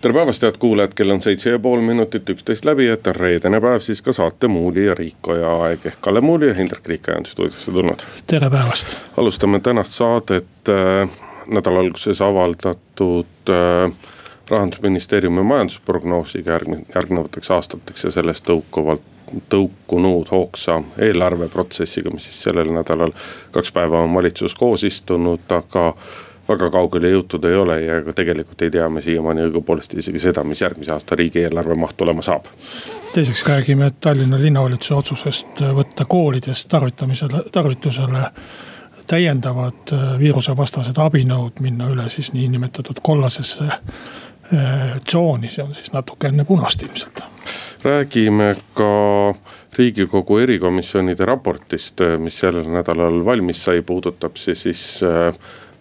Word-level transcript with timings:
tere 0.00 0.14
päevast, 0.14 0.42
head 0.42 0.58
kuulajad, 0.58 0.92
kell 0.94 1.10
on 1.10 1.22
seitse 1.22 1.50
ja 1.50 1.58
pool 1.58 1.80
minutit, 1.82 2.30
üksteist 2.30 2.64
läbi, 2.64 2.86
et 2.92 3.06
on 3.10 3.16
reedene 3.16 3.60
päev, 3.60 3.80
siis 3.82 4.02
ka 4.02 4.12
saate 4.14 4.48
Muuli 4.48 4.84
ja 4.86 4.94
Riikoja 4.94 5.50
aeg 5.64 5.86
ehk 5.90 5.98
Kalle 6.00 6.20
Muuli 6.20 6.48
ja 6.48 6.54
Hindrek 6.54 6.86
Riikoja 6.86 7.18
on 7.18 7.26
stuudiosse 7.26 7.72
tulnud. 7.72 8.04
tere 8.26 8.50
päevast. 8.50 8.96
alustame 9.16 9.60
tänast 9.60 9.92
saadet 9.92 10.68
äh, 10.68 11.10
nädala 11.46 11.80
alguses 11.80 12.22
avaldatud 12.22 13.50
äh, 13.50 13.92
rahandusministeeriumi 14.50 15.42
majandusprognoosiga 15.42 16.52
järgmi-, 16.52 16.84
järgnevateks 16.94 17.50
aastateks 17.50 18.04
ja 18.04 18.10
sellest 18.10 18.46
tõukuvalt 18.46 19.02
tõukunud 19.50 20.30
hoogsa 20.30 20.82
eelarveprotsessiga, 20.98 22.10
mis 22.14 22.24
siis 22.30 22.42
sellel 22.46 22.70
nädalal 22.72 23.12
kaks 23.52 23.72
päeva 23.72 24.00
on 24.06 24.14
valitsus 24.14 24.54
koos 24.54 24.84
istunud, 24.88 25.44
aga 25.52 25.92
väga 26.48 26.70
kaugele 26.70 27.10
jõutud 27.12 27.44
ei 27.48 27.56
ole 27.56 27.80
ja 27.82 27.98
ka 28.06 28.12
tegelikult 28.16 28.62
ei 28.62 28.70
tea 28.70 28.88
me 28.88 29.02
siiamaani 29.04 29.46
õigupoolest 29.48 29.98
isegi 29.98 30.22
seda, 30.22 30.44
mis 30.44 30.62
järgmise 30.62 30.94
aasta 30.94 31.18
riigieelarve 31.18 31.76
maht 31.78 32.00
olema 32.00 32.22
saab. 32.22 32.48
teiseks 33.14 33.44
räägime 33.46 33.90
Tallinna 34.00 34.40
linnavalitsuse 34.40 34.94
otsusest 34.94 35.62
võtta 35.76 36.04
koolides 36.04 36.66
tarvitamisele, 36.66 37.42
tarvitusele 37.52 38.24
täiendavad 39.08 39.92
äh, 39.92 40.08
viirusevastased 40.20 40.98
abinõud, 41.00 41.62
minna 41.64 41.88
üle 41.92 42.08
siis 42.12 42.32
niinimetatud 42.36 43.00
kollasesse 43.02 43.68
äh, 43.72 44.98
tsooni, 45.04 45.48
see 45.52 45.64
on 45.64 45.74
siis 45.76 45.92
natuke 45.92 46.28
enne 46.28 46.44
punast 46.44 46.82
ilmselt. 46.82 47.24
räägime 47.84 48.56
ka 48.74 48.90
riigikogu 49.78 50.38
erikomisjonide 50.42 51.24
raportist, 51.24 52.02
mis 52.18 52.40
sellel 52.40 52.66
nädalal 52.72 53.24
valmis 53.24 53.62
sai, 53.64 53.82
puudutab 53.82 54.36
see 54.36 54.54
siis 54.58 55.00
äh, 55.06 55.34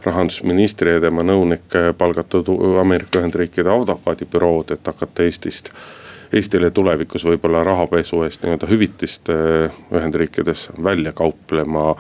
rahandusministri 0.06 0.98
ja 0.98 1.02
tema 1.02 1.24
nõunike 1.26 1.94
palgatud 1.98 2.50
Ameerika 2.82 3.22
Ühendriikide 3.22 3.72
advokaadibürood, 3.74 4.76
et 4.76 4.88
hakata 4.88 5.26
Eestist. 5.26 5.72
Eestile 6.34 6.72
tulevikus 6.76 7.24
võib-olla 7.24 7.64
rahapesu 7.64 8.26
eest 8.26 8.44
nii-öelda 8.44 8.68
hüvitist 8.68 9.30
Ühendriikides 9.32 10.68
välja 10.84 11.14
kauplema 11.16 11.94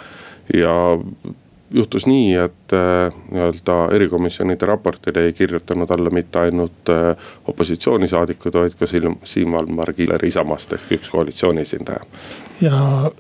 ja 0.54 0.73
juhtus 1.72 2.06
nii, 2.08 2.34
et 2.36 2.76
äh, 2.76 3.16
nii-öelda 3.31 3.78
erikomisjonide 3.95 4.66
raportile 4.66 5.26
ei 5.26 5.34
kirjutanud 5.34 5.89
alla 5.92 6.09
mitte 6.09 6.39
ainult 6.39 6.92
opositsioonisaadikud, 7.48 8.54
vaid 8.54 8.76
ka 8.80 8.88
Siim 9.23 9.52
Valmar 9.52 9.94
Kiiler 9.94 10.26
Isamaast 10.26 10.73
ehk 10.73 10.95
üks 11.00 11.11
koalitsiooni 11.11 11.61
esindaja. 11.61 12.04
ja 12.61 13.11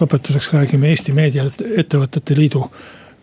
lõpetuseks 0.00 0.52
räägime 0.54 0.90
Eesti 0.90 1.12
Meediaettevõtete 1.12 2.36
Liidu 2.38 2.66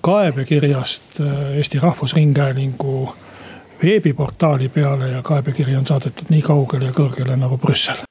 kaebekirjast 0.01 1.19
äh, 1.19 1.57
Eesti 1.57 1.79
Rahvusringhäälingu 1.79 3.15
veebiportaali 3.83 4.69
peale 4.69 5.09
ja 5.09 5.21
kaebekiri 5.21 5.75
on 5.75 5.85
saadetud 5.85 6.29
nii 6.29 6.41
kaugele 6.41 6.85
ja 6.85 6.91
kõrgele 6.91 7.37
nagu 7.37 7.57
Brüssel. 7.57 8.03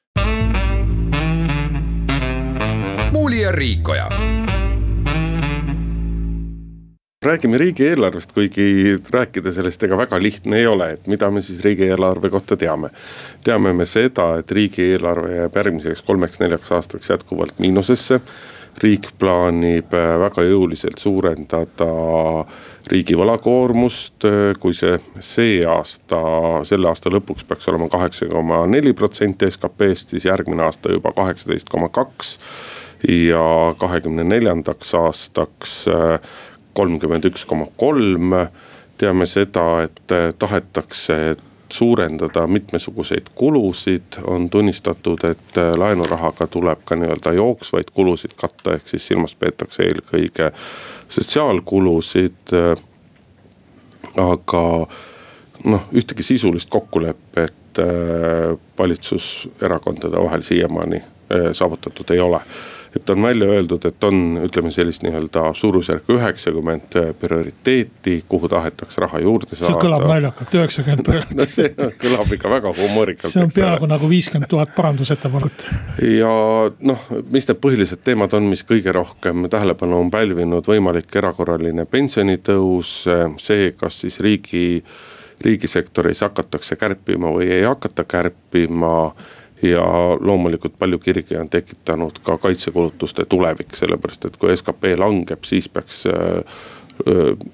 muuli 3.11 3.41
ja 3.41 3.51
Riikoja 3.51 4.09
räägime 7.27 7.57
riigieelarvest, 7.57 8.31
kuigi 8.31 8.97
rääkida 9.09 9.51
sellest 9.51 9.83
ega 9.83 9.97
väga 9.97 10.19
lihtne 10.21 10.57
ei 10.57 10.67
ole, 10.67 10.91
et 10.91 11.07
mida 11.07 11.31
me 11.31 11.41
siis 11.41 11.59
riigieelarve 11.65 12.29
kohta 12.29 12.57
teame. 12.57 12.89
teame 13.43 13.73
me 13.73 13.85
seda, 13.85 14.37
et 14.37 14.51
riigieelarve 14.51 15.35
jääb 15.35 15.55
järgmiseks 15.55 16.01
kolmeks-neljaks 16.01 16.71
aastaks 16.71 17.09
jätkuvalt 17.09 17.59
miinusesse 17.59 18.21
riik 18.83 19.09
plaanib 19.19 19.93
äh, 19.95 20.15
väga 20.21 20.43
jõuliselt 20.45 21.01
suurendada 21.01 21.87
riigi 22.91 23.17
võlakoormust, 23.17 24.25
äh, 24.27 24.51
kui 24.61 24.75
see 24.77 24.97
see 25.23 25.61
aasta, 25.67 26.19
selle 26.67 26.91
aasta 26.91 27.11
lõpuks 27.13 27.47
peaks 27.47 27.69
olema 27.71 27.89
kaheksa 27.93 28.29
koma 28.31 28.63
neli 28.69 28.93
protsenti 28.97 29.49
SKP-st, 29.49 30.13
siis 30.13 30.27
järgmine 30.29 30.67
aasta 30.67 30.93
juba 30.93 31.13
kaheksateist 31.15 31.69
koma 31.73 31.89
kaks. 31.89 32.37
ja 33.07 33.75
kahekümne 33.77 34.23
neljandaks 34.23 34.93
aastaks 34.97 35.83
äh, 35.87 36.19
kolmkümmend 36.73 37.25
üks 37.29 37.45
koma 37.45 37.67
kolm 37.77 38.33
teame 38.97 39.25
seda, 39.29 39.83
et 39.85 40.13
tahetakse 40.39 41.35
suurendada 41.73 42.47
mitmesuguseid 42.47 43.25
kulusid, 43.35 44.19
on 44.23 44.49
tunnistatud, 44.49 45.23
et 45.23 45.57
äh, 45.57 45.73
laenurahaga 45.77 46.47
tuleb 46.47 46.79
ka 46.85 46.95
nii-öelda 46.95 47.33
jooksvaid 47.33 47.91
kulusid 47.93 48.35
katta, 48.37 48.77
ehk 48.77 48.87
siis 48.87 49.07
silmas 49.07 49.35
peetakse 49.35 49.83
eelkõige 49.83 50.51
sotsiaalkulusid. 51.09 52.53
Äh, 52.53 52.85
aga 54.17 54.63
noh, 55.67 55.89
ühtegi 55.93 56.23
sisulist 56.23 56.69
kokkulepet 56.69 57.81
äh, 57.83 58.57
valitsuserakondade 58.79 60.23
vahel 60.23 60.41
siiamaani 60.41 61.03
saavutatud 61.53 62.09
ei 62.15 62.19
ole 62.23 62.39
et 62.95 63.09
on 63.09 63.21
välja 63.21 63.47
öeldud, 63.51 63.85
et 63.85 64.03
on, 64.03 64.19
ütleme 64.45 64.71
sellist 64.71 65.03
nii-öelda 65.05 65.51
suurusjärku 65.57 66.17
üheksakümmend 66.17 66.97
prioriteeti, 67.19 68.23
kuhu 68.27 68.49
tahetakse 68.49 69.01
raha 69.01 69.19
juurde 69.23 69.55
saada. 69.55 69.73
see 69.73 69.81
kõlab 69.81 70.07
naljakalt, 70.07 70.55
üheksakümmend 70.59 71.03
prioriteeti 71.07 71.39
no 71.41 71.49
see 71.51 71.91
kõlab 72.03 72.33
ikka 72.37 72.51
väga 72.51 72.73
humoorikalt. 72.77 73.33
see 73.33 73.43
on 73.43 73.53
peaaegu 73.55 73.91
nagu 73.91 74.09
viiskümmend 74.09 74.49
tuhat 74.51 74.73
parandusettepanekut. 74.75 75.67
ja 76.19 76.31
noh, 76.91 77.05
mis 77.31 77.49
need 77.49 77.61
põhilised 77.63 78.03
teemad 78.07 78.33
on, 78.37 78.49
mis 78.51 78.65
kõige 78.67 78.95
rohkem 78.95 79.49
tähelepanu 79.51 80.01
on 80.05 80.11
pälvinud, 80.13 80.65
võimalik 80.67 81.15
erakorraline 81.15 81.85
pensionitõus, 81.85 82.99
see, 83.43 83.71
kas 83.77 84.03
siis 84.05 84.19
riigi 84.23 84.67
riigisektoris 85.41 86.23
hakatakse 86.25 86.75
kärpima 86.75 87.29
või 87.33 87.51
ei 87.53 87.63
hakata 87.63 88.03
kärpima 88.09 89.11
ja 89.61 89.83
loomulikult 90.19 90.73
palju 90.79 90.99
kirgi 90.99 91.37
on 91.37 91.49
tekitanud 91.49 92.19
ka 92.23 92.37
kaitsekulutuste 92.37 93.25
tulevik, 93.25 93.75
sellepärast 93.75 94.25
et 94.25 94.37
kui 94.37 94.57
skp 94.57 94.93
langeb, 94.97 95.43
siis 95.43 95.69
peaks 95.69 96.05
äh, 96.05 96.13
äh, 97.07 97.47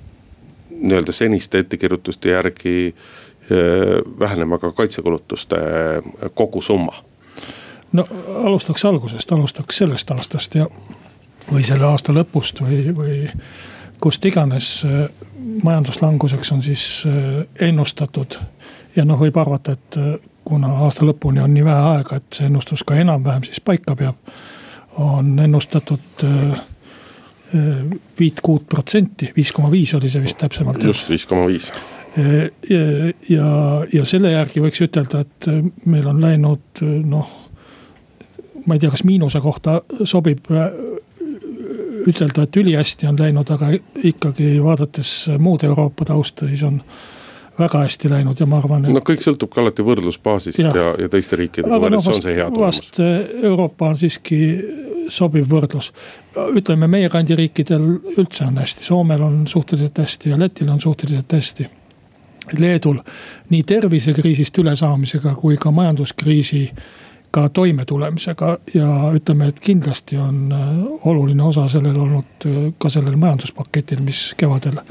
nii-öelda 0.69 1.12
seniste 1.12 1.59
ettekirjutuste 1.59 2.30
järgi 2.30 2.96
äh, 2.96 4.19
vähenema 4.19 4.58
ka 4.59 4.72
kaitsekulutuste 4.72 5.56
kogusumma. 6.34 6.94
no 7.92 8.08
alustaks 8.44 8.86
algusest, 8.86 9.31
alustaks 9.31 9.78
sellest 9.78 10.12
aastast 10.12 10.56
ja, 10.56 10.68
või 11.52 11.63
selle 11.63 11.86
aasta 11.86 12.13
lõpust 12.13 12.62
või, 12.62 12.96
või 12.96 13.18
kust 14.00 14.25
iganes 14.25 14.86
majanduslanguseks 15.63 16.52
on 16.52 16.62
siis 16.62 17.03
ennustatud. 17.59 18.36
ja 18.96 19.06
noh, 19.06 19.19
võib 19.19 19.38
arvata, 19.38 19.72
et 19.72 19.97
kuna 20.46 20.68
aasta 20.86 21.06
lõpuni 21.08 21.42
on 21.44 21.54
nii 21.54 21.66
vähe 21.66 21.90
aega, 21.96 22.20
et 22.20 22.38
see 22.38 22.48
ennustus 22.50 22.84
ka 22.88 22.98
enam-vähem 23.00 23.46
siis 23.48 23.62
paika 23.62 23.96
peab. 23.96 24.16
on 24.94 25.40
ennustatud 25.40 26.24
äh, 26.24 26.52
äh, 27.56 27.78
viit-kuut 28.20 28.68
protsenti, 28.70 29.31
viis 29.36 29.52
koma 29.52 29.72
viis 29.72 29.94
oli 29.94 30.09
see 30.09 30.22
vist 30.22 30.38
täpsemalt. 30.38 30.84
just, 30.84 31.09
viis 31.09 31.26
koma 31.26 31.48
viis. 31.48 31.72
Äh, 32.18 32.52
ja, 33.30 33.48
ja 33.94 34.06
selle 34.06 34.31
järgi 34.31 34.62
võiks 34.62 34.84
ütelda, 34.86 35.24
et 35.26 35.50
meil 35.86 36.08
on 36.08 36.22
läinud 36.22 36.84
noh, 37.06 37.31
ma 38.66 38.75
ei 38.75 38.80
tea, 38.80 38.92
kas 38.94 39.04
miinuse 39.04 39.42
kohta 39.42 39.81
sobib 40.06 40.46
ütelda, 42.08 42.44
et 42.44 42.56
ülihästi 42.56 43.08
on 43.08 43.18
läinud, 43.20 43.50
aga 43.50 43.72
ikkagi 44.04 44.58
vaadates 44.64 45.30
muud 45.40 45.63
Euroopa 45.63 46.06
tausta, 46.06 46.48
siis 46.48 46.63
on 46.63 46.81
väga 47.59 47.83
hästi 47.83 48.09
läinud 48.09 48.39
ja 48.39 48.45
ma 48.50 48.57
arvan 48.57 48.85
et.... 48.85 48.94
no 48.94 49.01
kõik 49.05 49.21
sõltub 49.23 49.51
ka 49.53 49.61
alati 49.61 49.85
võrdlusbaasist 49.85 50.59
ja, 50.59 50.71
ja, 50.75 50.88
ja 51.05 51.09
teiste 51.11 51.38
riikidega 51.39 51.79
võrreldes 51.79 52.09
no, 52.09 52.15
on 52.15 52.25
see 52.25 52.35
hea 52.38 52.47
tulemus. 52.50 52.65
vast 52.65 53.00
eh, 53.03 53.45
Euroopa 53.50 53.91
on 53.94 54.00
siiski 54.00 54.39
sobiv 55.13 55.47
võrdlus. 55.51 55.91
ütleme 56.55 56.88
meie 56.88 57.09
kandi 57.13 57.35
riikidel 57.38 57.85
üldse 58.17 58.47
on 58.47 58.57
hästi, 58.57 58.83
Soomel 58.83 59.21
on 59.21 59.47
suhteliselt 59.47 59.97
hästi 59.97 60.33
ja 60.33 60.39
Lätil 60.39 60.69
on 60.69 60.81
suhteliselt 60.81 61.31
hästi. 61.31 61.67
Leedul 62.57 62.97
nii 63.50 63.63
tervisekriisist 63.63 64.57
ülesaamisega 64.59 65.35
kui 65.39 65.57
ka 65.57 65.71
majanduskriisi 65.71 66.65
ka 67.33 67.47
toimetulemisega 67.50 68.50
ja 68.73 68.88
ütleme, 69.15 69.47
et 69.50 69.59
kindlasti 69.59 70.17
on 70.17 70.51
eh, 70.51 71.09
oluline 71.09 71.44
osa 71.44 71.67
sellel 71.67 72.00
olnud 72.00 72.47
eh, 72.50 72.71
ka 72.77 72.89
sellel 72.89 73.15
majanduspaketil, 73.15 74.01
mis 74.01 74.31
kevadel 74.38 74.81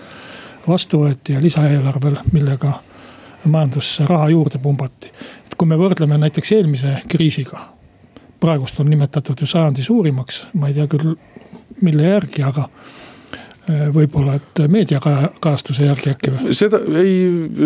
vastu 0.68 1.02
võeti 1.02 1.36
ja 1.36 1.42
lisaeelarvel, 1.42 2.18
millega 2.32 2.72
majandusse 3.44 4.06
raha 4.06 4.28
juurde 4.30 4.58
pumbati. 4.58 5.10
et 5.46 5.54
kui 5.58 5.68
me 5.68 5.76
võrdleme 5.76 6.18
näiteks 6.18 6.52
eelmise 6.52 6.96
kriisiga, 7.08 7.60
praegust 8.40 8.80
on 8.80 8.90
nimetatud 8.90 9.40
ju 9.40 9.46
sajandi 9.46 9.82
suurimaks, 9.82 10.46
ma 10.54 10.68
ei 10.68 10.74
tea 10.74 10.86
küll, 10.86 11.16
mille 11.80 12.08
järgi, 12.08 12.42
aga. 12.42 12.68
Võib-olla, 13.68 14.34
et 14.40 14.60
meediakajastuse 14.68 15.84
järgi 15.86 16.10
äkki 16.10 16.32
või? 16.34 16.54
seda 16.56 16.80
ei, 16.98 17.12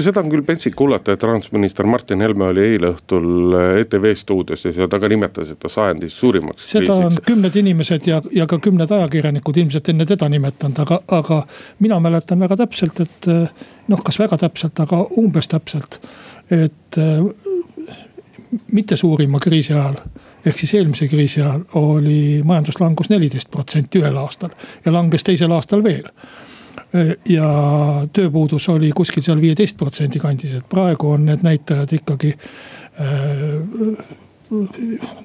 seda 0.05 0.21
on 0.21 0.29
küll 0.33 0.45
pentsik 0.45 0.75
kuulata, 0.77 1.15
et 1.17 1.23
rahandusminister 1.25 1.89
Martin 1.89 2.21
Helme 2.21 2.51
oli 2.51 2.65
eile 2.67 2.91
õhtul 2.93 3.57
ETV 3.81 4.11
stuudios 4.19 4.67
ja 4.67 4.75
seal 4.77 4.91
ta 4.93 5.01
ka 5.01 5.09
nimetas, 5.09 5.55
et 5.55 5.61
ta 5.63 5.71
sajandi 5.73 6.11
suurimaks. 6.13 6.69
seda 6.75 6.85
kriisiks. 6.85 7.21
on 7.23 7.27
kümned 7.33 7.57
inimesed 7.63 8.11
ja, 8.11 8.21
ja 8.35 8.47
ka 8.51 8.59
kümned 8.63 8.93
ajakirjanikud 8.99 9.63
ilmselt 9.63 9.89
enne 9.95 10.07
teda 10.09 10.29
nimetanud, 10.33 10.83
aga, 10.85 11.01
aga 11.17 11.41
mina 11.81 12.01
mäletan 12.05 12.45
väga 12.45 12.61
täpselt, 12.61 13.01
et 13.01 13.31
noh, 13.89 14.05
kas 14.05 14.21
väga 14.21 14.37
täpselt, 14.45 14.85
aga 14.85 15.01
umbes 15.17 15.49
täpselt, 15.49 16.01
et 16.53 17.01
mitte 18.73 18.97
suurima 18.97 19.41
kriisi 19.43 19.73
ajal 19.73 19.97
ehk 20.47 20.59
siis 20.59 20.75
eelmise 20.79 21.09
kriisi 21.11 21.41
ajal 21.43 21.65
oli 21.75 22.43
majanduslangus 22.45 23.11
neliteist 23.11 23.51
protsenti 23.51 24.03
ühel 24.03 24.17
aastal 24.21 24.53
ja 24.85 24.93
langes 24.95 25.25
teisel 25.27 25.53
aastal 25.53 25.83
veel. 25.85 26.09
ja 27.29 27.49
tööpuudus 28.13 28.69
oli 28.69 28.93
kuskil 28.97 29.25
seal 29.27 29.41
viieteist 29.41 29.77
protsendi 29.77 30.21
kandis, 30.23 30.53
et 30.55 30.69
praegu 30.69 31.11
on 31.17 31.27
need 31.27 31.43
näitajad 31.45 31.93
ikkagi 31.99 32.37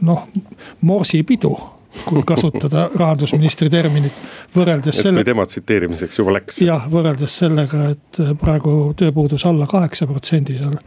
noh, 0.01 0.25
morsipidu 0.81 1.53
kui 2.06 2.23
kasutada 2.23 2.85
rahandusministri 3.01 3.69
terminit, 3.69 4.15
võrreldes 4.56 5.01
selle. 5.03 5.19
kui 5.19 5.27
tema 5.27 5.45
tsiteerimiseks 5.45 6.19
juba 6.21 6.38
läks. 6.38 6.62
jah, 6.63 6.85
võrreldes 6.91 7.38
sellega, 7.44 7.89
et 7.91 8.21
praegu 8.41 8.94
tööpuudus 8.97 9.45
alla 9.45 9.68
kaheksa 9.68 10.07
protsendi 10.07 10.57
seal. 10.57 10.77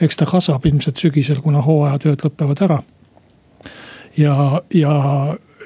eks 0.00 0.20
ta 0.20 0.28
kasvab 0.30 0.66
ilmselt 0.70 1.02
sügisel, 1.02 1.42
kuna 1.42 1.62
hooajatööd 1.62 2.26
lõpevad 2.28 2.62
ära 2.68 2.78
ja, 4.16 4.62
ja 4.74 4.94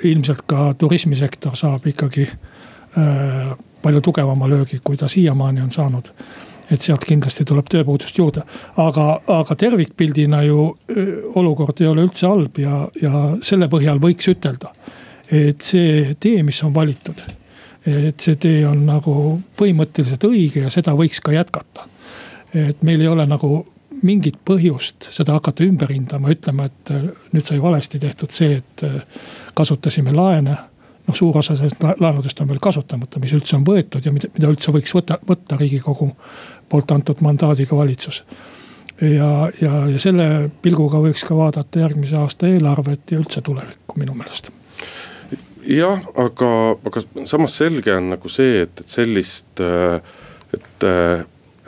ilmselt 0.05 0.45
ka 0.47 0.75
turismisektor 0.79 1.57
saab 1.57 1.87
ikkagi 1.87 2.29
äh, 2.29 3.57
palju 3.83 4.01
tugevama 4.01 4.49
löögi, 4.49 4.81
kui 4.85 4.97
ta 4.97 5.09
siiamaani 5.09 5.61
on 5.61 5.73
saanud. 5.73 6.13
et 6.71 6.85
sealt 6.85 7.05
kindlasti 7.09 7.47
tuleb 7.49 7.65
tööpuudust 7.73 8.19
juurde, 8.19 8.43
aga, 8.77 9.05
aga 9.33 9.55
tervikpildina 9.57 10.43
ju 10.45 10.67
äh, 10.91 11.07
olukord 11.35 11.81
ei 11.81 11.87
ole 11.89 12.05
üldse 12.05 12.27
halb 12.29 12.59
ja, 12.61 12.83
ja 13.03 13.23
selle 13.43 13.71
põhjal 13.73 14.01
võiks 14.01 14.29
ütelda. 14.29 14.73
et 15.33 15.61
see 15.61 16.15
tee, 16.21 16.43
mis 16.43 16.63
on 16.65 16.75
valitud, 16.75 17.23
et 17.87 18.21
see 18.21 18.37
tee 18.37 18.67
on 18.69 18.85
nagu 18.87 19.41
põhimõtteliselt 19.57 20.25
õige 20.25 20.67
ja 20.67 20.71
seda 20.71 20.93
võiks 20.93 21.21
ka 21.25 21.33
jätkata. 21.33 21.89
et 22.55 22.83
meil 22.83 23.01
ei 23.01 23.09
ole 23.09 23.27
nagu 23.27 23.67
mingit 24.03 24.39
põhjust 24.47 25.09
seda 25.15 25.37
hakata 25.39 25.65
ümber 25.67 25.93
hindama, 25.93 26.33
ütlema, 26.35 26.69
et 26.69 26.93
äh, 26.95 27.07
nüüd 27.35 27.47
sai 27.47 27.61
valesti 27.63 28.01
tehtud 28.03 28.35
see, 28.35 28.59
et 28.61 28.85
äh, 28.87 29.25
kasutasime 29.59 30.15
laene. 30.15 30.57
noh, 31.09 31.17
suur 31.17 31.39
osa 31.41 31.57
sellest 31.57 31.81
laenudest 32.01 32.41
on 32.45 32.51
veel 32.51 32.61
kasutamata, 32.61 33.21
mis 33.21 33.33
üldse 33.33 33.57
on 33.57 33.63
võetud 33.65 34.05
ja 34.05 34.13
mida, 34.13 34.29
mida 34.35 34.51
üldse 34.53 34.73
võiks 34.75 34.93
võtta, 34.93 35.17
võtta 35.29 35.57
riigikogu 35.57 36.11
poolt 36.69 36.91
antud 36.93 37.23
mandaadiga 37.25 37.77
valitsus. 37.77 38.25
ja, 39.01 39.49
ja, 39.61 39.87
ja 39.89 39.99
selle 39.99 40.51
pilguga 40.63 41.01
võiks 41.01 41.25
ka 41.25 41.37
vaadata 41.37 41.81
järgmise 41.81 42.17
aasta 42.17 42.49
eelarvet 42.49 43.11
ja 43.11 43.23
üldse 43.23 43.41
tulevikku 43.41 43.97
minu 44.01 44.15
meelest 44.15 44.53
jah, 45.69 46.05
aga, 46.17 46.51
aga 46.87 47.03
samas 47.27 47.57
selge 47.57 47.95
on 47.95 48.13
nagu 48.15 48.29
see, 48.33 48.63
et, 48.67 48.81
et 48.81 48.99
sellist, 48.99 49.61
äh, 49.61 50.01
et 50.55 50.89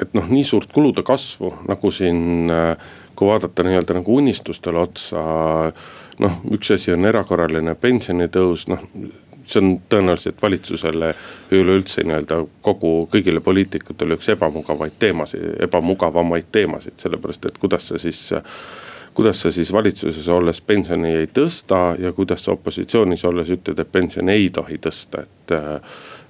et 0.02 0.14
noh, 0.16 0.28
nii 0.30 0.44
suurt 0.44 0.72
kulude 0.72 1.04
kasvu 1.06 1.52
nagu 1.68 1.90
siin, 1.94 2.50
äh, 2.50 2.92
kui 3.16 3.28
vaadata 3.28 3.64
nii-öelda 3.66 4.00
nagu 4.00 4.16
unistustele 4.16 4.78
otsa. 4.78 5.24
noh, 6.20 6.34
üks 6.52 6.74
asi 6.74 6.92
on 6.92 7.06
erakorraline 7.08 7.74
pensionitõus, 7.80 8.66
noh 8.68 8.82
see 9.50 9.62
on 9.62 9.70
tõenäoliselt 9.90 10.42
valitsusele 10.42 11.14
üleüldse 11.56 12.04
nii-öelda 12.04 12.42
kogu, 12.62 13.08
kõigile 13.12 13.40
poliitikutele 13.40 14.18
üks 14.18 14.28
ebamugavaid 14.34 14.98
teemasid, 14.98 15.56
ebamugavamaid 15.64 16.50
teemasid, 16.52 16.98
sellepärast 17.00 17.48
et 17.48 17.58
kuidas 17.58 17.88
sa 17.90 17.98
siis 17.98 18.28
kuidas 19.14 19.40
sa 19.42 19.50
siis 19.50 19.72
valitsuses 19.72 20.28
olles 20.28 20.60
pensioni 20.60 21.14
ei 21.18 21.26
tõsta 21.34 21.96
ja 21.98 22.12
kuidas 22.12 22.44
sa 22.44 22.52
opositsioonis 22.54 23.24
olles 23.26 23.50
ütled, 23.50 23.78
et 23.78 23.92
pensioni 23.92 24.32
ei 24.32 24.50
tohi 24.54 24.78
tõsta, 24.78 25.24
et 25.26 25.54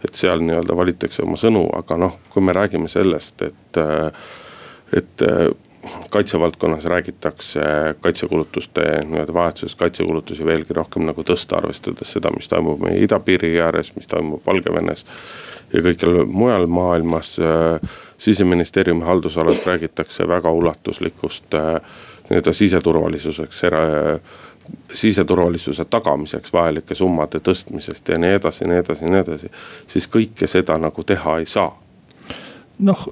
et 0.04 0.14
seal 0.14 0.42
nii-öelda 0.44 0.76
valitakse 0.76 1.24
oma 1.24 1.36
sõnu, 1.40 1.66
aga 1.76 1.98
noh, 2.00 2.20
kui 2.32 2.44
me 2.44 2.54
räägime 2.56 2.88
sellest, 2.88 3.42
et, 3.42 3.80
et 4.96 5.26
kaitsevaldkonnas 6.10 6.84
räägitakse 6.84 7.60
kaitsekulutuste 8.00 8.80
nii-öelda 9.04 9.34
vahetuses 9.34 9.76
kaitsekulutusi 9.76 10.44
veelgi 10.44 10.76
rohkem 10.76 11.06
nagu 11.08 11.24
tõsta, 11.24 11.56
arvestades 11.56 12.12
seda, 12.16 12.32
mis 12.36 12.48
toimub 12.48 12.82
meie 12.84 13.00
idapiiri 13.04 13.54
ääres, 13.60 13.94
mis 13.96 14.08
toimub 14.10 14.44
Valgevenes. 14.46 15.04
ja 15.72 15.80
kõikjal 15.82 16.24
mujal 16.26 16.66
maailmas 16.66 17.36
siseministeeriumi 18.18 19.04
haldusalas 19.04 19.66
räägitakse 19.66 20.28
väga 20.28 20.50
ulatuslikust 20.50 21.54
nii-öelda 22.30 22.52
siseturvalisuseks 22.52 23.64
era 23.64 23.82
siseturvalisuse 24.92 25.84
tagamiseks 25.84 26.52
vajalike 26.52 26.94
summade 26.94 27.40
tõstmisest 27.44 28.12
ja 28.12 28.18
nii 28.18 28.36
edasi, 28.38 28.66
nii 28.68 28.82
edasi, 28.82 29.08
nii 29.10 29.20
edasi. 29.20 29.50
siis 29.90 30.08
kõike 30.10 30.48
seda 30.50 30.78
nagu 30.78 31.04
teha 31.06 31.38
ei 31.38 31.46
saa. 31.46 31.70
noh. 32.78 33.08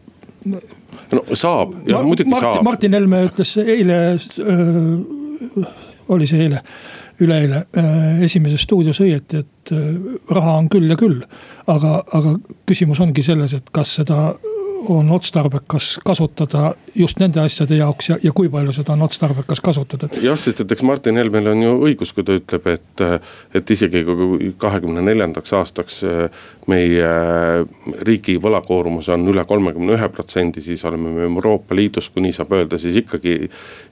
no 1.12 1.25
saab, 1.34 1.75
jah 1.87 2.05
muidugi 2.05 2.31
Martin, 2.31 2.52
saab. 2.52 2.64
Martin 2.64 2.94
Helme 2.99 3.25
ütles 3.28 3.56
eile 3.64 3.99
äh,, 4.14 5.75
oli 6.08 6.26
see 6.26 6.46
eile, 6.46 6.62
üleeile 7.20 7.64
äh, 7.76 8.22
Esimeses 8.25 8.62
stuudios 8.66 9.00
õieti, 9.05 9.43
et 9.43 9.72
äh, 9.72 9.88
raha 10.31 10.58
on 10.62 10.69
küll 10.72 10.90
ja 10.90 10.96
küll. 10.96 11.22
aga, 11.66 12.02
aga 12.14 12.37
küsimus 12.66 13.00
ongi 13.05 13.22
selles, 13.22 13.55
et 13.55 13.70
kas 13.72 13.99
seda 14.00 14.32
on 14.88 15.11
otstarbekas 15.12 15.99
kasutada 16.05 16.73
just 16.94 17.20
nende 17.20 17.40
asjade 17.40 17.76
jaoks 17.76 18.08
ja, 18.08 18.17
ja 18.23 18.32
kui 18.35 18.49
palju 18.52 18.73
seda 18.73 18.94
on 18.94 19.05
otstarbekas 19.06 19.61
kasutada? 19.64 20.08
jah, 20.23 20.38
sest 20.40 20.62
et 20.64 20.73
eks 20.73 20.85
Martin 20.87 21.20
Helmel 21.20 21.50
on 21.52 21.62
ju 21.62 21.75
õigus, 21.88 22.12
kui 22.17 22.26
ta 22.26 22.37
ütleb, 22.38 22.67
et, 22.73 23.05
et 23.58 23.75
isegi 23.75 24.05
kui 24.08 24.52
kahekümne 24.61 25.05
neljandaks 25.05 25.52
aastaks 25.61 26.00
äh, 26.08 26.46
meie 26.70 27.05
äh, 27.05 27.93
riigi 28.08 28.38
võlakoormus 28.43 29.11
on 29.14 29.29
üle 29.32 29.44
kolmekümne 29.49 29.99
ühe 29.99 30.08
protsendi, 30.14 30.64
siis 30.64 30.85
oleme 30.88 31.12
me 31.14 31.29
Euroopa 31.29 31.76
Liidus, 31.76 32.11
kui 32.12 32.25
nii 32.25 32.34
saab 32.37 32.56
öelda, 32.56 32.81
siis 32.81 32.96
ikkagi, 33.02 33.38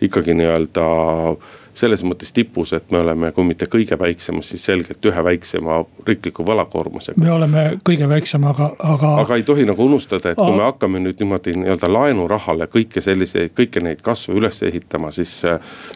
ikkagi 0.08 0.36
nii-öelda 0.40 0.88
selles 1.76 2.02
mõttes 2.08 2.32
tipus, 2.32 2.72
et 2.72 2.90
me 2.90 3.00
oleme, 3.02 3.30
kui 3.36 3.44
mitte 3.44 3.68
kõige 3.68 3.98
väiksemas, 4.00 4.48
siis 4.52 4.64
selgelt 4.64 5.04
ühe 5.06 5.24
väiksema 5.24 5.82
riikliku 6.06 6.44
võlakoormusega. 6.46 7.20
me 7.20 7.30
oleme 7.32 7.64
kõige 7.84 8.08
väiksem, 8.08 8.44
aga, 8.48 8.70
aga. 8.78 9.12
aga 9.20 9.36
ei 9.36 9.44
tohi 9.44 9.66
nagu 9.68 9.84
unustada, 9.84 10.32
et 10.32 10.40
kui 10.40 10.56
me 10.56 10.64
hakkame 10.64 11.02
nüüd 11.04 11.20
niimoodi 11.20 11.52
nii-öelda 11.60 11.92
laenurahale 11.92 12.70
kõike 12.72 13.04
selliseid, 13.04 13.52
kõiki 13.58 13.84
neid 13.84 14.00
kasve 14.06 14.38
üles 14.40 14.62
ehitama, 14.64 15.12
siis. 15.12 15.36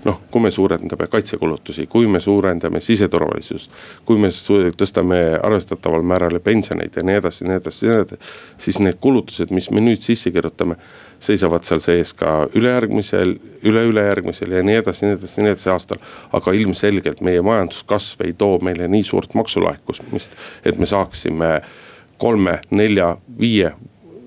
noh, 0.04 0.20
kui 0.30 0.44
me 0.44 0.50
suurendame 0.52 1.08
kaitsekulutusi, 1.10 1.86
kui 1.90 2.06
me 2.06 2.20
suurendame 2.20 2.80
siseturvalisust, 2.84 3.70
kui 4.04 4.20
me 4.20 4.28
tõstame 4.76 5.22
arvestataval 5.42 6.04
määral 6.04 6.40
pensioneid 6.44 6.96
ja 6.96 7.06
nii 7.06 7.22
edasi, 7.22 7.48
nii 7.48 7.56
edasi, 7.56 7.86
nii 7.86 7.96
edasi. 8.02 8.34
siis 8.58 8.78
need 8.84 9.00
kulutused, 9.00 9.50
mis 9.50 9.70
me 9.70 9.80
nüüd 9.80 10.04
sisse 10.04 10.30
kirjutame 10.30 10.76
seisavad 11.20 11.66
seal 11.68 11.82
sees 11.84 12.12
ka 12.16 12.48
ülejärgmisel, 12.56 13.34
üle-ülejärgmisel 13.66 14.56
ja 14.56 14.64
nii 14.64 14.80
edasi, 14.80 15.06
nii 15.06 15.18
edasi, 15.18 15.44
nii 15.44 15.52
edasi 15.52 15.70
aastal. 15.70 16.00
aga 16.32 16.52
ilmselgelt 16.56 17.20
meie 17.20 17.42
majanduskasv 17.44 18.24
ei 18.24 18.32
too 18.32 18.58
meile 18.64 18.88
nii 18.88 19.04
suurt 19.04 19.34
maksulaekumist, 19.34 20.36
et 20.64 20.78
me 20.78 20.86
saaksime 20.86 21.60
kolme, 22.20 22.58
nelja, 22.70 23.16
viie 23.38 23.72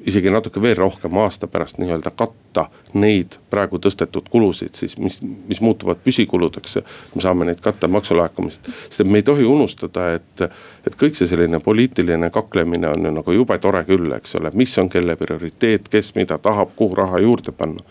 isegi 0.06 0.30
natuke 0.30 0.62
veel 0.62 0.76
rohkem 0.78 1.18
aasta 1.18 1.48
pärast 1.48 1.78
nii-öelda 1.82 2.12
katta 2.16 2.66
neid 2.94 3.38
praegu 3.50 3.80
tõstetud 3.82 4.28
kulusid, 4.30 4.76
siis 4.76 4.98
mis, 4.98 5.20
mis 5.22 5.62
muutuvad 5.62 6.02
püsikuludeks. 6.04 6.76
me 7.16 7.22
saame 7.22 7.46
neid 7.46 7.62
katta 7.64 7.88
maksulaekumisest, 7.88 8.70
sest 8.90 9.10
me 9.10 9.22
ei 9.22 9.28
tohi 9.28 9.46
unustada, 9.46 10.12
et, 10.18 10.42
et 10.88 10.98
kõik 11.00 11.16
see 11.18 11.28
selline 11.28 11.60
poliitiline 11.60 12.30
kaklemine 12.30 12.90
on 12.90 13.06
ju 13.06 13.14
nagu 13.20 13.38
jube 13.40 13.58
tore 13.60 13.84
küll, 13.88 14.12
eks 14.18 14.36
ole, 14.42 14.52
mis 14.54 14.78
on 14.78 14.90
kelle 14.90 15.16
prioriteet, 15.16 15.88
kes 15.90 16.16
mida 16.16 16.38
tahab, 16.38 16.76
kuhu 16.76 16.96
raha 17.04 17.24
juurde 17.24 17.56
panna 17.56 17.84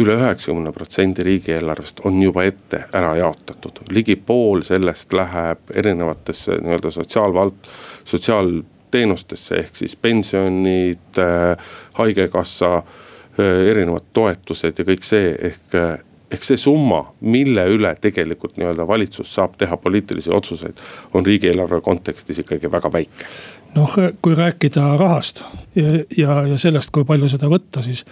üle 0.00 0.14
üheksakümne 0.16 0.72
protsendi 0.72 1.24
riigieelarvest 1.26 2.00
on 2.08 2.20
juba 2.22 2.44
ette 2.48 2.84
ära 2.96 3.12
jaotatud, 3.16 3.82
ligi 3.92 4.16
pool 4.16 4.62
sellest 4.64 5.12
läheb 5.12 5.72
erinevatesse 5.74 6.56
nii-öelda 6.62 6.92
sotsiaalvald-, 6.94 7.68
sotsiaal 8.04 8.54
teenustesse, 8.92 9.58
ehk 9.64 9.82
siis 9.82 9.96
pensionid, 9.96 11.18
äh, 11.18 11.74
haigekassa, 11.98 12.74
äh, 12.76 13.52
erinevad 13.72 14.12
toetused 14.12 14.78
ja 14.78 14.88
kõik 14.88 15.06
see, 15.08 15.34
ehk 15.50 15.78
äh, 15.80 15.98
ehk 16.32 16.44
see 16.46 16.56
summa, 16.56 17.02
mille 17.20 17.64
üle 17.74 17.92
tegelikult 18.00 18.56
nii-öelda 18.56 18.86
valitsus 18.88 19.34
saab 19.34 19.56
teha 19.60 19.76
poliitilisi 19.76 20.32
otsuseid, 20.32 20.80
on 21.14 21.26
riigieelarve 21.26 21.80
kontekstis 21.84 22.40
ikkagi 22.42 22.70
väga 22.72 22.92
väike. 22.92 23.26
noh, 23.74 23.96
kui 24.22 24.34
rääkida 24.34 24.96
rahast 25.00 25.44
ja, 25.74 25.92
ja, 26.16 26.42
ja 26.46 26.58
sellest, 26.58 26.92
kui 26.92 27.04
palju 27.04 27.28
seda 27.28 27.50
võtta, 27.52 27.82
siis 27.84 28.04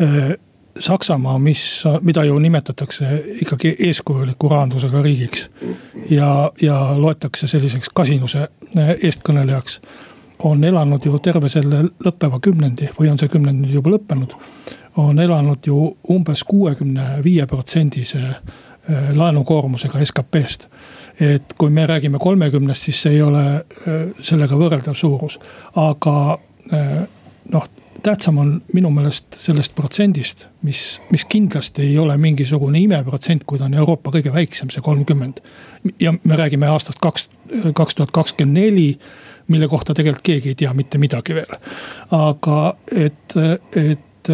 äh, 0.00 0.36
Saksamaa, 0.80 1.38
mis, 1.38 1.82
mida 2.00 2.22
ju 2.24 2.38
nimetatakse 2.38 3.06
ikkagi 3.42 3.74
eeskujuliku 3.88 4.48
rahandusega 4.48 5.02
riigiks. 5.02 5.50
ja, 6.10 6.52
ja 6.62 6.76
loetakse 6.96 7.48
selliseks 7.50 7.90
kasinuse 7.94 8.48
eestkõnelejaks 9.02 9.80
on 10.44 10.64
elanud 10.64 11.04
ju 11.04 11.18
terve 11.18 11.48
selle 11.48 11.82
lõppeva 12.04 12.40
kümnendi 12.42 12.90
või 12.98 13.10
on 13.10 13.18
see 13.20 13.28
kümnend 13.28 13.62
nüüd 13.62 13.74
juba 13.78 13.94
lõppenud. 13.96 14.34
on 14.96 15.18
elanud 15.18 15.66
ju 15.66 15.96
umbes 16.10 16.44
kuuekümne 16.44 17.20
viie 17.24 17.46
protsendise 17.46 18.18
äh, 18.18 19.10
laenukoormusega 19.16 20.04
SKP-st. 20.04 20.68
et 21.20 21.52
kui 21.58 21.70
me 21.70 21.86
räägime 21.86 22.18
kolmekümnest, 22.18 22.82
siis 22.82 23.02
see 23.02 23.12
ei 23.12 23.22
ole 23.22 23.44
äh, 23.54 23.64
sellega 24.20 24.56
võrreldav 24.56 24.94
suurus, 24.94 25.38
aga 25.76 26.38
noh 27.50 27.64
tähtsam 28.02 28.38
on 28.38 28.62
minu 28.72 28.90
meelest 28.90 29.36
sellest 29.36 29.74
protsendist, 29.74 30.46
mis, 30.62 31.00
mis 31.10 31.24
kindlasti 31.24 31.82
ei 31.82 31.98
ole 31.98 32.16
mingisugune 32.16 32.80
imeprotsent, 32.80 33.44
kui 33.46 33.58
ta 33.58 33.66
on 33.68 33.74
Euroopa 33.74 34.12
kõige 34.14 34.32
väiksem, 34.32 34.70
see 34.70 34.82
kolmkümmend. 34.84 35.40
ja 36.00 36.12
me 36.12 36.36
räägime 36.36 36.68
aastast 36.68 36.98
kaks, 37.00 37.28
kaks 37.74 37.94
tuhat 37.94 38.10
kakskümmend 38.10 38.58
neli, 38.58 38.98
mille 39.50 39.68
kohta 39.68 39.94
tegelikult 39.94 40.24
keegi 40.26 40.52
ei 40.52 40.58
tea 40.64 40.72
mitte 40.74 40.98
midagi 40.98 41.34
veel. 41.34 41.58
aga 42.16 42.58
et, 42.94 43.36
et 43.76 44.32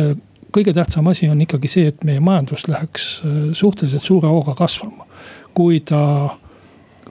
kõige 0.52 0.72
tähtsam 0.76 1.08
asi 1.12 1.28
on 1.28 1.40
ikkagi 1.44 1.68
see, 1.68 1.90
et 1.92 2.04
meie 2.04 2.20
majandus 2.20 2.66
läheks 2.68 3.06
suhteliselt 3.52 4.04
suure 4.04 4.28
hooga 4.28 4.54
kasvama. 4.54 5.06
kui 5.56 5.80
ta 5.80 6.36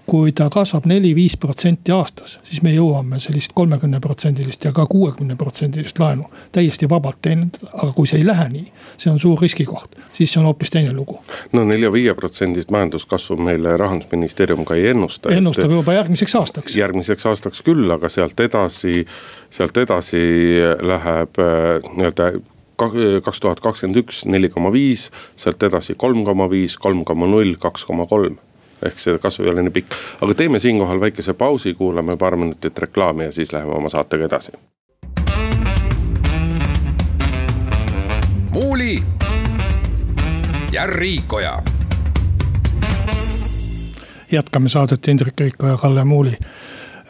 kui 0.06 0.32
ta 0.32 0.50
kasvab 0.54 0.86
neli-viis 0.90 1.38
protsenti 1.42 1.94
aastas, 1.94 2.38
siis 2.46 2.62
me 2.66 2.74
jõuame 2.76 3.20
sellist 3.22 3.56
kolmekümne 3.58 4.00
protsendilist 4.02 4.66
ja 4.68 4.72
ka 4.76 4.86
kuuekümne 4.90 5.36
protsendilist 5.36 6.00
laenu 6.00 6.30
täiesti 6.54 6.90
vabalt 6.90 7.18
teenindada. 7.22 7.72
aga 7.74 7.92
kui 7.96 8.08
see 8.08 8.22
ei 8.22 8.28
lähe 8.28 8.48
nii, 8.50 8.66
see 9.02 9.12
on 9.12 9.20
suur 9.20 9.42
riskikoht, 9.42 9.98
siis 10.14 10.34
see 10.34 10.42
on 10.42 10.50
hoopis 10.50 10.72
teine 10.72 10.94
lugu. 10.94 11.20
no 11.54 11.66
nelja-viie 11.66 12.14
protsendist 12.14 12.72
majanduskasvu 12.72 13.38
meile 13.38 13.78
rahandusministeerium 13.78 14.66
ka 14.66 14.76
ei 14.76 14.92
ennusta. 14.94 15.34
ennustab 15.34 15.72
juba 15.72 15.98
järgmiseks 15.98 16.36
aastaks. 16.36 16.78
järgmiseks 16.78 17.26
aastaks 17.26 17.62
küll, 17.66 17.90
aga 17.92 18.10
sealt 18.10 18.40
edasi, 18.40 19.06
sealt 19.50 19.78
edasi 19.78 20.22
läheb 20.82 21.42
äh, 21.42 21.96
nii-öelda 21.96 22.34
kaks 22.76 23.40
tuhat 23.40 23.62
kakskümmend 23.64 24.04
üks 24.04 24.26
neli 24.30 24.50
koma 24.52 24.72
viis, 24.74 25.10
sealt 25.40 25.64
edasi 25.64 25.96
kolm 25.98 26.26
koma 26.28 26.50
viis, 26.52 26.78
kolm 26.78 27.06
koma 27.08 27.28
null, 27.32 27.56
kaks 27.60 27.88
koma 27.88 28.06
kolm 28.06 28.38
ehk 28.86 29.00
see 29.00 29.18
kasv 29.18 29.46
ei 29.46 29.52
ole 29.54 29.66
nii 29.66 29.76
pikk, 29.76 29.98
aga 30.22 30.34
teeme 30.34 30.60
siinkohal 30.60 31.00
väikese 31.00 31.34
pausi, 31.34 31.74
kuulame 31.74 32.18
paar 32.18 32.36
minutit 32.36 32.80
reklaami 32.80 33.30
ja 33.30 33.32
siis 33.32 33.54
läheme 33.54 33.74
oma 33.74 33.90
saatega 33.90 34.26
edasi. 34.26 34.52
muuli 38.56 39.04
ja 40.72 40.88
Riikoja. 40.88 41.64
jätkame 44.32 44.70
saadet 44.70 45.08
Indrek 45.08 45.40
Riiko 45.40 45.68
ja 45.68 45.78
Kalle 45.78 46.04
Muuli. 46.04 46.38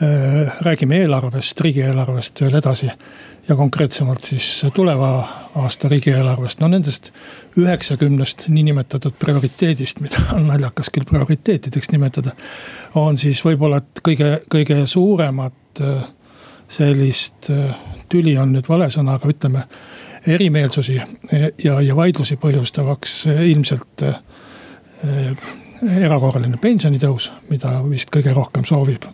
Äh, 0.03 0.57
räägime 0.61 0.97
eelarvest, 0.97 1.61
riigieelarvest 1.61 2.41
veel 2.41 2.53
edasi 2.53 2.89
ja 3.47 3.55
konkreetsemalt 3.55 4.23
siis 4.23 4.65
tuleva 4.73 5.27
aasta 5.55 5.89
riigieelarvest, 5.89 6.59
no 6.59 6.67
nendest 6.67 7.11
üheksakümnest 7.57 8.47
niinimetatud 8.47 9.13
prioriteedist, 9.19 9.99
mida 10.01 10.21
on 10.33 10.47
naljakas 10.47 10.89
küll 10.93 11.05
prioriteetideks 11.09 11.91
nimetada. 11.91 12.31
on 12.95 13.17
siis 13.17 13.43
võib-olla 13.45 13.81
kõige, 14.07 14.39
kõige 14.51 14.85
suuremat 14.85 15.81
äh, 15.81 16.07
sellist 16.69 17.49
äh, 17.49 17.75
tüli 18.09 18.37
on 18.37 18.53
nüüd 18.53 18.69
vale 18.69 18.89
sõna, 18.89 19.19
aga 19.19 19.29
ütleme 19.29 19.67
erimeelsusi 20.27 20.95
ja, 21.63 21.81
ja 21.81 21.95
vaidlusi 21.95 22.37
põhjustavaks 22.41 23.27
ilmselt 23.29 24.01
erakorraline 25.85 26.57
pensionitõus, 26.57 27.29
mida 27.49 27.77
vist 27.85 28.09
kõige 28.09 28.33
rohkem 28.33 28.65
soovib 28.65 29.05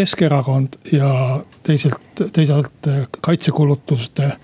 Keskerakond 0.00 0.78
ja 0.92 1.40
teiselt, 1.62 2.00
teisalt 2.32 2.86
kaitsekulutuste 3.20 4.24
äh, 4.24 4.38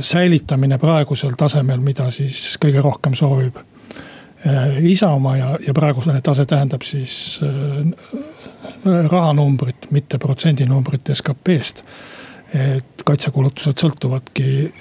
säilitamine 0.00 0.78
praegusel 0.78 1.34
tasemel, 1.36 1.82
mida 1.84 2.06
siis 2.14 2.54
kõige 2.62 2.80
rohkem 2.80 3.16
soovib 3.18 3.58
äh, 3.60 4.78
Isamaa 4.88 5.36
ja, 5.36 5.50
ja 5.66 5.74
praegune 5.76 6.22
tase 6.24 6.46
tähendab 6.48 6.86
siis 6.88 7.40
äh, 7.44 9.04
rahanumbrit, 9.10 9.90
mitte 9.90 10.18
protsendinumbrit 10.18 11.12
SKP-st. 11.12 11.84
et 12.56 13.04
kaitsekulutused 13.04 13.84
sõltuvadki 13.84 14.72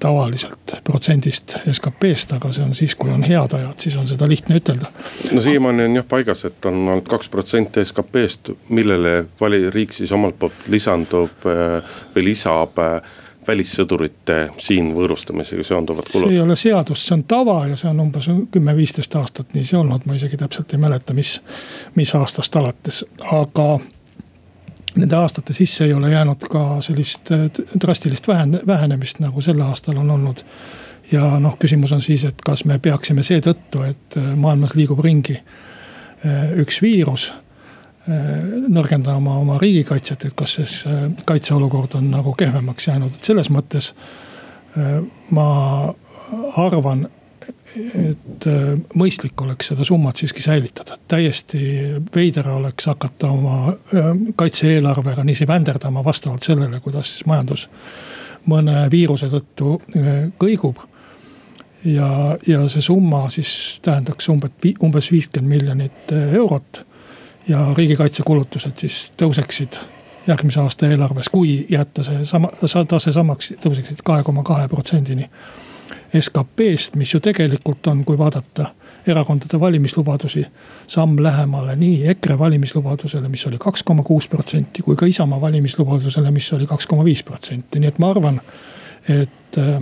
tavaliselt 0.00 0.74
protsendist 0.84 1.56
SKP-st, 1.72 2.36
aga 2.38 2.52
see 2.54 2.64
on 2.64 2.74
siis, 2.78 2.94
kui 2.98 3.12
on 3.12 3.24
head 3.26 3.54
ajad, 3.58 3.78
siis 3.82 3.96
on 4.00 4.08
seda 4.08 4.28
lihtne 4.28 4.58
ütelda. 4.60 4.90
no 5.32 5.44
siiamaani 5.44 5.88
on 5.88 6.00
jah 6.00 6.08
paigas, 6.08 6.44
et 6.48 6.68
on 6.70 6.80
olnud 6.88 7.08
kaks 7.08 7.28
protsenti 7.28 7.84
SKP-st, 7.84 8.54
millele 8.68 9.24
vali-, 9.40 9.70
riik 9.74 9.96
siis 9.96 10.12
omalt 10.12 10.38
poolt 10.38 10.68
lisandub 10.68 11.48
äh, 11.48 11.96
või 12.14 12.30
lisab 12.30 12.78
äh, 12.82 13.00
välissõdurite 13.48 14.38
siin 14.60 14.92
võõrustamisega 14.96 15.64
seonduvad 15.64 16.08
kulud. 16.12 16.28
see 16.28 16.36
ei 16.36 16.42
ole 16.42 16.56
seadus, 16.56 17.04
see 17.06 17.16
on 17.16 17.24
tava 17.28 17.60
ja 17.70 17.76
see 17.80 17.90
on 17.90 18.02
umbes 18.04 18.28
kümme-viisteist 18.52 19.16
aastat 19.20 19.54
nii 19.56 19.64
see 19.64 19.78
olnud, 19.78 20.04
ma 20.06 20.18
isegi 20.18 20.40
täpselt 20.40 20.74
ei 20.74 20.82
mäleta, 20.82 21.16
mis, 21.16 21.38
mis 21.96 22.14
aastast 22.18 22.56
alates, 22.60 23.04
aga 23.32 23.68
nende 24.96 25.16
aastate 25.16 25.52
sisse 25.52 25.84
ei 25.84 25.94
ole 25.94 26.10
jäänud 26.10 26.48
ka 26.50 26.80
sellist 26.80 27.32
äh, 27.32 27.50
drastilist 27.80 28.28
vähen-, 28.28 28.60
vähenemist, 28.66 29.18
nagu 29.18 29.40
sel 29.40 29.60
aastal 29.60 29.96
on 29.96 30.10
olnud. 30.10 30.44
ja 31.12 31.38
noh, 31.40 31.56
küsimus 31.58 31.92
on 31.92 32.02
siis, 32.04 32.24
et 32.28 32.40
kas 32.44 32.64
me 32.68 32.78
peaksime 32.78 33.22
seetõttu, 33.22 33.82
et 33.82 34.16
äh, 34.16 34.32
maailmas 34.36 34.74
liigub 34.74 35.00
ringi 35.04 35.38
äh, 35.38 36.56
üks 36.64 36.82
viirus 36.82 37.32
nõrgendama 38.08 39.34
oma 39.36 39.58
riigikaitset, 39.60 40.22
et 40.24 40.34
kas 40.36 40.54
siis 40.56 40.74
kaitseolukord 41.28 41.98
on 41.98 42.06
nagu 42.08 42.32
kehvemaks 42.40 42.86
jäänud, 42.88 43.18
et 43.18 43.28
selles 43.28 43.50
mõttes 43.52 43.90
ma 45.36 45.44
arvan, 46.56 47.02
et 47.76 48.46
äh, 48.46 48.74
mõistlik 48.98 49.40
oleks 49.42 49.70
seda 49.72 49.84
summat 49.84 50.16
siiski 50.16 50.42
säilitada. 50.42 50.96
täiesti 51.08 51.60
veider 52.14 52.48
oleks 52.50 52.86
hakata 52.86 53.30
oma 53.32 53.68
äh, 53.68 54.10
kaitse-eelarvega 54.36 55.24
niiviisi 55.24 55.46
vänderdama 55.46 56.04
vastavalt 56.04 56.42
sellele, 56.42 56.80
kuidas 56.80 57.12
siis 57.12 57.26
majandus 57.26 57.68
mõne 58.48 58.86
viiruse 58.90 59.28
tõttu 59.32 59.76
äh, 59.96 60.28
kõigub. 60.38 60.78
ja, 61.84 62.38
ja 62.46 62.64
see 62.68 62.82
summa 62.82 63.28
siis 63.30 63.80
tähendaks 63.82 64.28
umbes, 64.28 64.52
umbes 64.82 65.12
viiskümmend 65.12 65.54
miljonit 65.54 66.12
eurot. 66.32 66.84
ja 67.48 67.72
riigikaitsekulutused 67.76 68.76
siis 68.76 69.12
tõuseksid 69.16 69.78
järgmise 70.26 70.60
aasta 70.60 70.88
eelarves, 70.88 71.28
kui 71.32 71.66
jätta 71.70 72.02
see 72.04 72.24
sama, 72.24 72.50
tase 72.88 73.12
samaks, 73.12 73.54
tõuseksid 73.62 74.02
kahe 74.04 74.22
koma 74.22 74.42
kahe 74.42 74.68
protsendini 74.68 75.30
SKP-st, 76.20 76.96
mis 76.96 77.14
ju 77.14 77.20
tegelikult 77.20 77.86
on, 77.86 78.04
kui 78.04 78.18
vaadata 78.18 78.66
erakondade 79.06 79.60
valimislubadusi, 79.60 80.46
samm 80.86 81.22
lähemale 81.22 81.76
nii 81.76 82.08
EKRE 82.12 82.38
valimislubadusele, 82.38 83.28
mis 83.28 83.46
oli 83.46 83.58
kaks 83.58 83.82
koma 83.82 84.02
kuus 84.02 84.28
protsenti, 84.28 84.82
kui 84.82 84.96
ka 84.96 85.06
Isamaa 85.06 85.40
valimislubadusele, 85.40 86.30
mis 86.30 86.52
oli 86.52 86.66
kaks 86.66 86.86
koma 86.86 87.04
viis 87.04 87.22
protsenti, 87.24 87.80
nii 87.80 87.88
et 87.88 88.02
ma 88.02 88.10
arvan, 88.10 88.40
et 89.08 89.58
äh, 89.58 89.78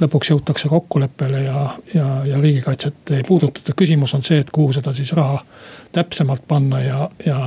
lõpuks 0.00 0.32
jõutakse 0.32 0.68
kokkuleppele 0.68 1.42
ja, 1.42 1.68
ja, 1.94 2.08
ja 2.24 2.40
riigikaitset 2.40 3.12
ei 3.16 3.22
puudutata. 3.28 3.72
küsimus 3.76 4.14
on 4.14 4.22
see, 4.22 4.38
et 4.38 4.50
kuhu 4.50 4.72
seda 4.72 4.92
siis 4.92 5.12
raha 5.12 5.42
täpsemalt 5.92 6.46
panna 6.48 6.80
ja, 6.80 7.08
ja 7.26 7.38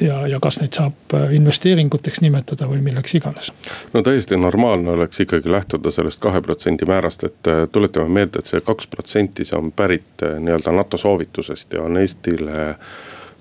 ja, 0.00 0.26
ja 0.26 0.40
kas 0.40 0.60
neid 0.60 0.76
saab 0.76 1.14
äh, 1.14 1.32
investeeringuteks 1.36 2.20
nimetada 2.20 2.68
või 2.70 2.80
milleks 2.84 3.14
iganes. 3.18 3.52
no 3.92 4.02
täiesti 4.02 4.36
normaalne 4.36 4.90
oleks 4.90 5.20
ikkagi 5.24 5.50
lähtuda 5.52 5.90
sellest 5.94 6.20
kahe 6.22 6.40
protsendi 6.44 6.86
määrast, 6.88 7.24
et 7.24 7.50
äh, 7.50 7.64
tuletame 7.72 8.08
meelde, 8.08 8.42
et 8.42 8.50
see 8.50 8.60
kaks 8.64 8.86
protsenti, 8.92 9.46
see 9.48 9.58
on 9.58 9.72
pärit 9.72 10.26
äh, 10.26 10.36
nii-öelda 10.42 10.74
NATO 10.74 11.00
soovitusest 11.00 11.72
ja 11.72 11.82
on 11.86 11.98
Eestile 12.00 12.68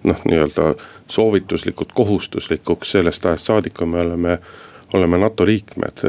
noh, 0.03 0.23
nii-öelda 0.25 0.73
soovituslikult 1.11 1.93
kohustuslikuks 1.93 2.91
sellest 2.97 3.25
ajast 3.25 3.51
saadik, 3.51 3.77
kui 3.77 3.87
me 3.89 4.01
oleme, 4.01 4.39
oleme 4.93 5.17
NATO 5.17 5.45
liikmed. 5.45 6.03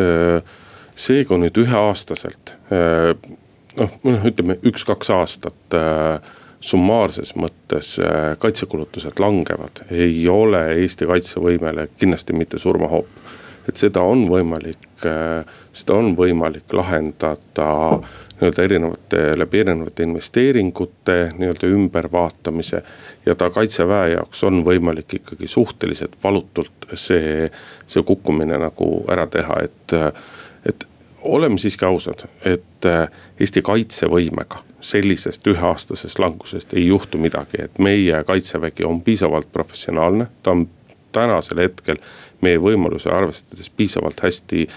see, 0.99 1.25
kui 1.25 1.39
nüüd 1.39 1.57
üheaastaselt 1.63 2.55
noh, 3.79 3.93
noh 4.05 4.27
ütleme 4.27 4.59
üks-kaks 4.67 5.11
aastat 5.15 5.79
summaarses 6.61 7.35
mõttes 7.39 7.97
äh, 8.03 8.35
kaitsekulutused 8.39 9.21
langevad, 9.23 9.85
ei 9.91 10.25
ole 10.29 10.65
Eesti 10.83 11.07
kaitsevõimele 11.07 11.89
kindlasti 11.99 12.37
mitte 12.37 12.59
surmahoop. 12.59 13.07
et 13.69 13.77
seda 13.77 14.01
on 14.01 14.25
võimalik, 14.31 14.89
äh, 15.07 15.45
seda 15.73 15.99
on 16.01 16.15
võimalik 16.17 16.73
lahendada 16.73 18.01
nii-öelda 18.41 18.63
erinevate, 18.65 19.23
läbi 19.39 19.61
erinevate 19.61 20.03
investeeringute 20.03 21.33
nii-öelda 21.39 21.67
ümbervaatamise. 21.67 22.83
ja 23.27 23.35
ta 23.35 23.51
kaitseväe 23.51 24.11
jaoks 24.11 24.45
on 24.45 24.65
võimalik 24.65 25.15
ikkagi 25.15 25.47
suhteliselt 25.47 26.17
valutult 26.25 26.91
see, 26.95 27.51
see 27.87 28.03
kukkumine 28.03 28.59
nagu 28.59 29.05
ära 29.11 29.27
teha, 29.27 29.63
et, 29.63 29.99
et 30.67 30.89
oleme 31.29 31.59
siiski 31.59 31.85
ausad, 31.85 32.25
et 32.45 32.87
äh, 32.89 33.09
Eesti 33.41 33.63
kaitsevõimega 33.63 34.65
sellisest 34.81 35.47
üheaastasest 35.47 36.19
langusest 36.19 36.75
ei 36.75 36.87
juhtu 36.87 37.19
midagi, 37.19 37.63
et 37.65 37.79
meie 37.83 38.23
kaitsevägi 38.25 38.87
on 38.87 39.01
piisavalt 39.03 39.53
professionaalne, 39.53 40.29
ta 40.43 40.55
on 40.55 40.69
tänasel 41.13 41.59
hetkel 41.65 41.99
meie 42.41 42.61
võimalusi 42.63 43.11
arvestades 43.11 43.71
piisavalt 43.71 44.21
hästi 44.23 44.69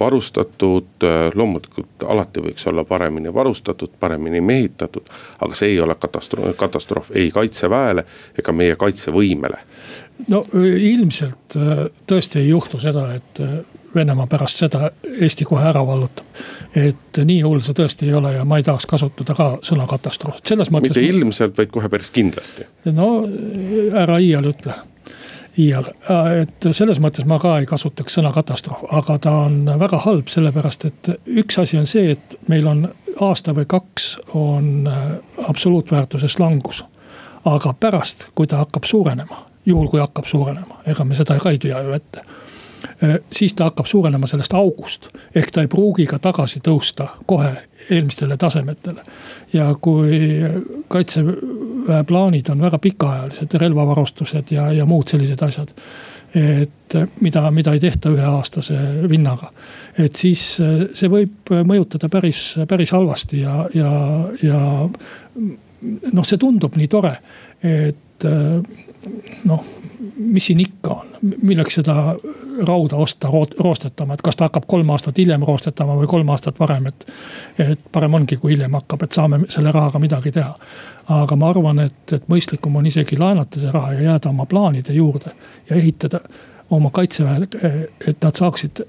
varustatud, 0.00 1.04
loomulikult 1.34 2.06
alati 2.08 2.40
võiks 2.40 2.64
olla 2.70 2.86
paremini 2.88 3.34
varustatud, 3.34 3.90
paremini 4.00 4.40
mehitatud. 4.40 5.10
aga 5.40 5.54
see 5.54 5.74
ei 5.74 5.80
ole 5.80 5.94
katastroof, 5.94 6.56
katastroof 6.56 7.10
ei 7.14 7.30
kaitseväele 7.30 8.04
ega 8.38 8.52
meie 8.52 8.76
kaitsevõimele. 8.80 9.58
no 10.28 10.44
ilmselt 10.64 11.58
tõesti 12.06 12.40
ei 12.40 12.48
juhtu 12.48 12.80
seda, 12.80 13.10
et 13.14 13.42
Venemaa 13.94 14.26
pärast 14.26 14.60
seda 14.62 14.90
Eesti 15.20 15.44
kohe 15.44 15.64
ära 15.68 15.86
vallutab. 15.86 16.26
et 16.76 17.18
nii 17.24 17.40
hull 17.42 17.62
see 17.66 17.74
tõesti 17.74 18.06
ei 18.06 18.14
ole 18.14 18.30
ja 18.36 18.44
ma 18.46 18.60
ei 18.60 18.62
tahaks 18.62 18.86
kasutada 18.86 19.34
ka 19.34 19.46
sõna 19.66 19.86
katastroof, 19.90 20.38
selles 20.46 20.70
mõttes. 20.70 20.94
mitte 20.94 21.02
ilmselt, 21.02 21.56
vaid 21.58 21.72
kohe 21.74 21.88
päris 21.88 22.10
kindlasti. 22.14 22.66
no 22.84 23.08
ära 23.98 24.18
iial 24.22 24.46
ütle, 24.52 24.76
iial, 25.58 25.90
et 26.42 26.68
selles 26.70 27.00
mõttes 27.02 27.26
ma 27.26 27.40
ka 27.42 27.56
ei 27.58 27.66
kasutaks 27.66 28.14
sõna 28.18 28.30
katastroof, 28.32 28.84
aga 28.90 29.18
ta 29.18 29.32
on 29.46 29.64
väga 29.80 29.98
halb, 30.06 30.30
sellepärast 30.30 30.86
et 30.86 31.10
üks 31.26 31.58
asi 31.58 31.78
on 31.78 31.90
see, 31.90 32.14
et 32.14 32.38
meil 32.48 32.66
on 32.70 32.86
aasta 33.20 33.54
või 33.56 33.66
kaks 33.66 34.12
on 34.38 34.86
absoluutväärtuses 35.48 36.38
langus. 36.38 36.84
aga 37.44 37.74
pärast, 37.80 38.26
kui 38.34 38.46
ta 38.46 38.62
hakkab 38.62 38.84
suurenema, 38.84 39.46
juhul 39.66 39.88
kui 39.88 40.00
hakkab 40.00 40.26
suurenema, 40.26 40.82
ega 40.86 41.04
me 41.04 41.14
seda 41.14 41.38
ka 41.40 41.50
ei 41.50 41.58
tea 41.58 41.82
ju 41.82 41.92
ette 41.92 42.22
Äh, 42.22 42.50
siis 43.32 43.54
ta 43.54 43.64
hakkab 43.64 43.86
suurenema 43.86 44.26
sellest 44.26 44.54
august. 44.54 45.08
ehk 45.34 45.50
ta 45.50 45.60
ei 45.60 45.68
pruugi 45.68 46.06
ka 46.06 46.18
tagasi 46.18 46.60
tõusta 46.60 47.08
kohe 47.26 47.52
eelmistele 47.90 48.36
tasemetele. 48.36 49.00
ja 49.52 49.74
kui 49.80 50.20
kaitseväe 50.88 52.04
plaanid 52.06 52.48
on 52.48 52.60
väga 52.60 52.78
pikaajalised, 52.78 53.54
relvavarustused 53.54 54.50
ja, 54.50 54.72
ja 54.72 54.86
muud 54.86 55.08
sellised 55.08 55.42
asjad. 55.42 55.74
et 56.34 56.94
mida, 57.20 57.50
mida 57.50 57.72
ei 57.72 57.80
tehta 57.80 58.10
üheaastase 58.10 58.74
vinnaga. 59.08 59.52
et 59.98 60.16
siis 60.16 60.58
äh, 60.60 60.86
see 60.94 61.10
võib 61.10 61.50
mõjutada 61.64 62.08
päris, 62.08 62.54
päris 62.68 62.92
halvasti 62.92 63.40
ja, 63.40 63.66
ja, 63.74 63.90
ja 64.42 64.60
noh, 66.12 66.24
see 66.24 66.38
tundub 66.38 66.76
nii 66.76 66.88
tore, 66.88 67.16
et 67.62 68.06
äh, 68.28 68.58
noh 69.44 69.64
mis 70.20 70.46
siin 70.46 70.60
ikka 70.60 70.90
on, 70.90 71.06
milleks 71.42 71.74
seda 71.74 72.16
rauda 72.66 72.96
osta 72.96 73.28
roostetama, 73.58 74.14
et 74.14 74.22
kas 74.22 74.36
ta 74.36 74.48
hakkab 74.48 74.66
kolm 74.68 74.90
aastat 74.90 75.18
hiljem 75.18 75.44
roostetama 75.46 75.96
või 75.96 76.08
kolm 76.10 76.28
aastat 76.28 76.60
varem, 76.60 76.86
et. 76.86 77.06
et 77.58 77.80
parem 77.92 78.14
ongi, 78.14 78.36
kui 78.36 78.52
hiljem 78.54 78.74
hakkab, 78.78 79.02
et 79.04 79.16
saame 79.16 79.40
selle 79.48 79.72
rahaga 79.72 79.98
midagi 79.98 80.32
teha. 80.32 80.54
aga 81.10 81.36
ma 81.36 81.48
arvan, 81.50 81.78
et, 81.86 82.12
et 82.12 82.28
mõistlikum 82.28 82.76
on 82.76 82.86
isegi 82.86 83.18
laenata 83.18 83.60
see 83.60 83.70
raha 83.72 83.92
ja 83.92 84.02
jääda 84.10 84.30
oma 84.30 84.46
plaanide 84.46 84.92
juurde 84.92 85.32
ja 85.70 85.76
ehitada 85.76 86.20
oma 86.70 86.90
kaitseväe, 86.90 87.48
et 88.08 88.22
nad 88.22 88.34
saaksid. 88.34 88.84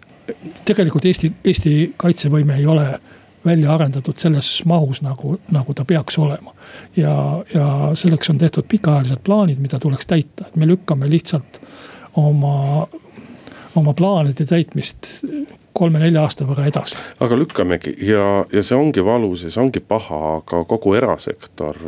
tegelikult 0.66 1.06
Eesti, 1.06 1.34
Eesti 1.46 1.94
kaitsevõime 1.98 2.58
ei 2.58 2.66
ole 2.66 2.88
välja 3.46 3.74
arendatud 3.74 4.18
selles 4.18 4.50
mahus, 4.66 5.02
nagu, 5.02 5.38
nagu 5.52 5.74
ta 5.74 5.86
peaks 5.86 6.18
olema. 6.18 6.54
ja, 6.96 7.44
ja 7.54 7.92
selleks 7.96 8.30
on 8.30 8.38
tehtud 8.38 8.68
pikaajalised 8.68 9.24
plaanid, 9.24 9.60
mida 9.60 9.80
tuleks 9.80 10.06
täita, 10.06 10.48
et 10.48 10.56
me 10.56 10.68
lükkame 10.68 11.10
lihtsalt 11.10 11.62
oma, 12.20 12.88
oma 13.76 13.94
plaanide 13.94 14.46
täitmist 14.46 15.08
kolme-nelja 15.74 16.24
aasta 16.26 16.46
võrra 16.48 16.66
edasi. 16.70 16.98
aga 17.24 17.38
lükkamegi 17.40 17.94
ja, 18.06 18.26
ja 18.52 18.64
see 18.66 18.78
ongi 18.78 19.04
valus 19.06 19.46
ja 19.46 19.52
see 19.54 19.62
ongi 19.64 19.80
paha, 19.80 20.20
aga 20.40 20.64
kogu 20.70 20.96
erasektor, 21.00 21.80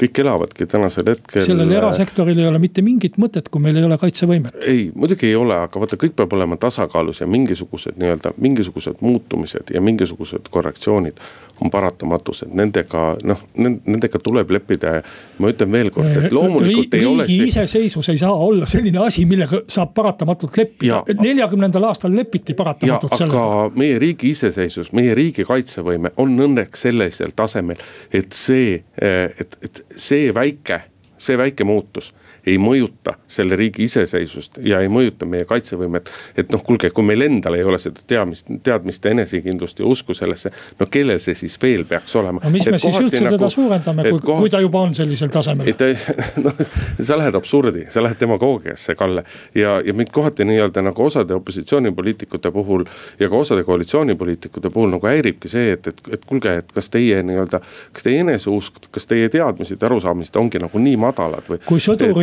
kõik 0.00 0.22
elavadki 0.22 0.66
tänasel 0.70 1.12
hetkel. 1.12 1.44
sellel 1.44 1.74
erasektoril 1.76 2.38
ei 2.38 2.48
ole 2.48 2.62
mitte 2.62 2.84
mingit 2.86 3.18
mõtet, 3.20 3.50
kui 3.52 3.62
meil 3.62 3.76
ei 3.76 3.86
ole 3.86 3.98
kaitsevõimet. 4.00 4.62
ei, 4.64 4.88
muidugi 4.94 5.28
ei 5.28 5.36
ole, 5.36 5.58
aga 5.66 5.82
vaata, 5.82 6.00
kõik 6.00 6.16
peab 6.18 6.32
olema 6.38 6.58
tasakaalus 6.60 7.20
ja 7.20 7.28
mingisugused 7.30 8.00
nii-öelda, 8.00 8.34
mingisugused 8.40 9.04
muutumised 9.04 9.74
ja 9.74 9.84
mingisugused 9.84 10.48
korrektsioonid 10.50 11.20
on 11.60 11.70
paratamatused, 11.70 12.48
nendega 12.56 13.02
noh, 13.28 13.40
nendega 13.60 14.18
tuleb 14.22 14.50
leppida 14.54 14.94
ja 14.96 15.02
ma 15.38 15.50
ütlen 15.52 15.72
veel 15.72 15.90
kord, 15.92 16.08
et 16.16 16.32
loomulikult 16.32 16.94
Riigi, 16.94 17.00
ei 17.00 17.08
ole. 17.08 17.26
riigi 17.28 17.50
iseseisvus 17.52 18.08
ei 18.12 18.20
saa 18.20 18.32
olla 18.32 18.68
selline 18.70 19.02
asi, 19.04 19.26
millega 19.28 19.60
saab 19.68 19.92
paratamatult 19.96 20.56
leppida, 20.56 21.02
neljakümnendal 21.20 21.90
aastal 21.90 22.14
lepiti 22.16 22.56
paratamatult 22.56 23.09
aga 23.10 23.44
meie 23.74 23.98
riigi 24.02 24.30
iseseisvus, 24.34 24.92
meie 24.96 25.14
riigi 25.18 25.44
kaitsevõime 25.48 26.12
on 26.22 26.36
õnneks 26.46 26.86
sellisel 26.86 27.34
tasemel, 27.36 27.80
et 28.12 28.32
see, 28.36 28.78
et, 29.00 29.58
et 29.62 29.82
see 29.96 30.30
väike, 30.34 30.82
see 31.20 31.38
väike 31.40 31.66
muutus 31.68 32.12
ei 32.46 32.58
mõjuta 32.58 33.14
selle 33.28 33.56
riigi 33.56 33.84
iseseisvust 33.88 34.60
ja 34.64 34.80
ei 34.80 34.88
mõjuta 34.88 35.26
meie 35.28 35.44
kaitsevõimet. 35.48 36.10
et 36.36 36.52
noh, 36.52 36.62
kuulge, 36.64 36.90
kui 36.90 37.04
meil 37.04 37.22
endal 37.26 37.56
ei 37.58 37.64
ole 37.64 37.78
seda 37.78 38.00
teadmist, 38.06 38.48
teadmist, 38.62 39.06
enesekindlust 39.06 39.78
ja 39.78 39.86
usku 39.86 40.14
sellesse, 40.14 40.52
no 40.80 40.86
kellel 40.90 41.20
see 41.20 41.34
siis 41.34 41.58
veel 41.62 41.84
peaks 41.84 42.16
olema. 42.16 42.40
no 42.44 42.50
mis 42.50 42.66
et 42.66 42.76
me 42.76 42.78
siis 42.82 42.98
üldse 43.00 43.24
nagu, 43.24 43.36
teda 43.38 43.50
suurendame, 43.52 44.06
kui 44.10 44.20
koht..., 44.20 44.44
kui 44.44 44.52
ta 44.52 44.60
juba 44.60 44.84
on 44.86 44.94
sellisel 44.94 45.32
tasemel? 45.32 45.68
et 45.68 45.84
noh, 46.44 46.62
sa 47.00 47.18
lähed 47.18 47.36
absurdi, 47.38 47.86
sa 47.88 48.02
lähed 48.04 48.20
demagoogiasse, 48.20 48.94
Kalle. 48.98 49.24
ja, 49.54 49.78
ja 49.84 49.94
mind 49.94 50.12
kohati 50.12 50.44
nii-öelda 50.48 50.84
nagu 50.84 51.04
osade 51.04 51.34
opositsioonipoliitikute 51.34 52.50
puhul 52.50 52.84
ja 53.20 53.28
ka 53.28 53.36
osade 53.36 53.64
koalitsioonipoliitikute 53.64 54.70
puhul 54.70 54.94
nagu 54.96 55.06
häiribki 55.06 55.48
see, 55.48 55.72
et, 55.76 55.86
et, 55.86 56.02
et 56.12 56.24
kuulge, 56.24 56.56
et 56.62 56.72
kas 56.72 56.90
teie 56.90 57.22
nii-öelda, 57.26 57.60
kas 57.92 58.06
teie 58.06 58.24
eneseusk, 58.24 58.82
kas 58.90 59.08
teie 59.10 59.28
teadmised 59.32 59.80
ja 59.80 59.90
arusaamised 59.90 60.36
ongi 60.40 60.60
nagu 60.62 60.82
nii 60.82 60.96
madalad 61.00 61.46
või? 61.50 61.60
kui 61.66 61.80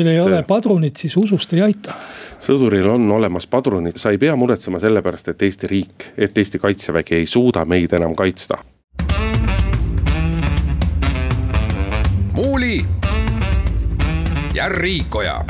sõduril 0.08 0.32
ei 0.32 0.38
ole 0.38 0.43
padrunit, 0.48 0.96
siis 0.98 1.17
usust 1.17 1.54
ei 1.54 1.62
aita. 1.62 1.93
sõduril 2.39 2.88
on 2.88 3.12
olemas 3.12 3.48
padrunid, 3.48 3.98
sa 3.98 4.12
ei 4.12 4.17
pea 4.17 4.36
muretsema 4.36 4.80
selle 4.80 5.02
pärast, 5.02 5.28
et 5.28 5.41
Eesti 5.41 5.67
riik, 5.67 6.12
et 6.17 6.38
Eesti 6.38 6.60
kaitsevägi 6.60 7.15
ei 7.15 7.26
suuda 7.26 7.65
meid 7.65 7.93
enam 7.93 8.15
kaitsta. 8.15 8.58
muuli 12.38 12.86
ja 14.54 14.70
Riikoja 14.70 15.43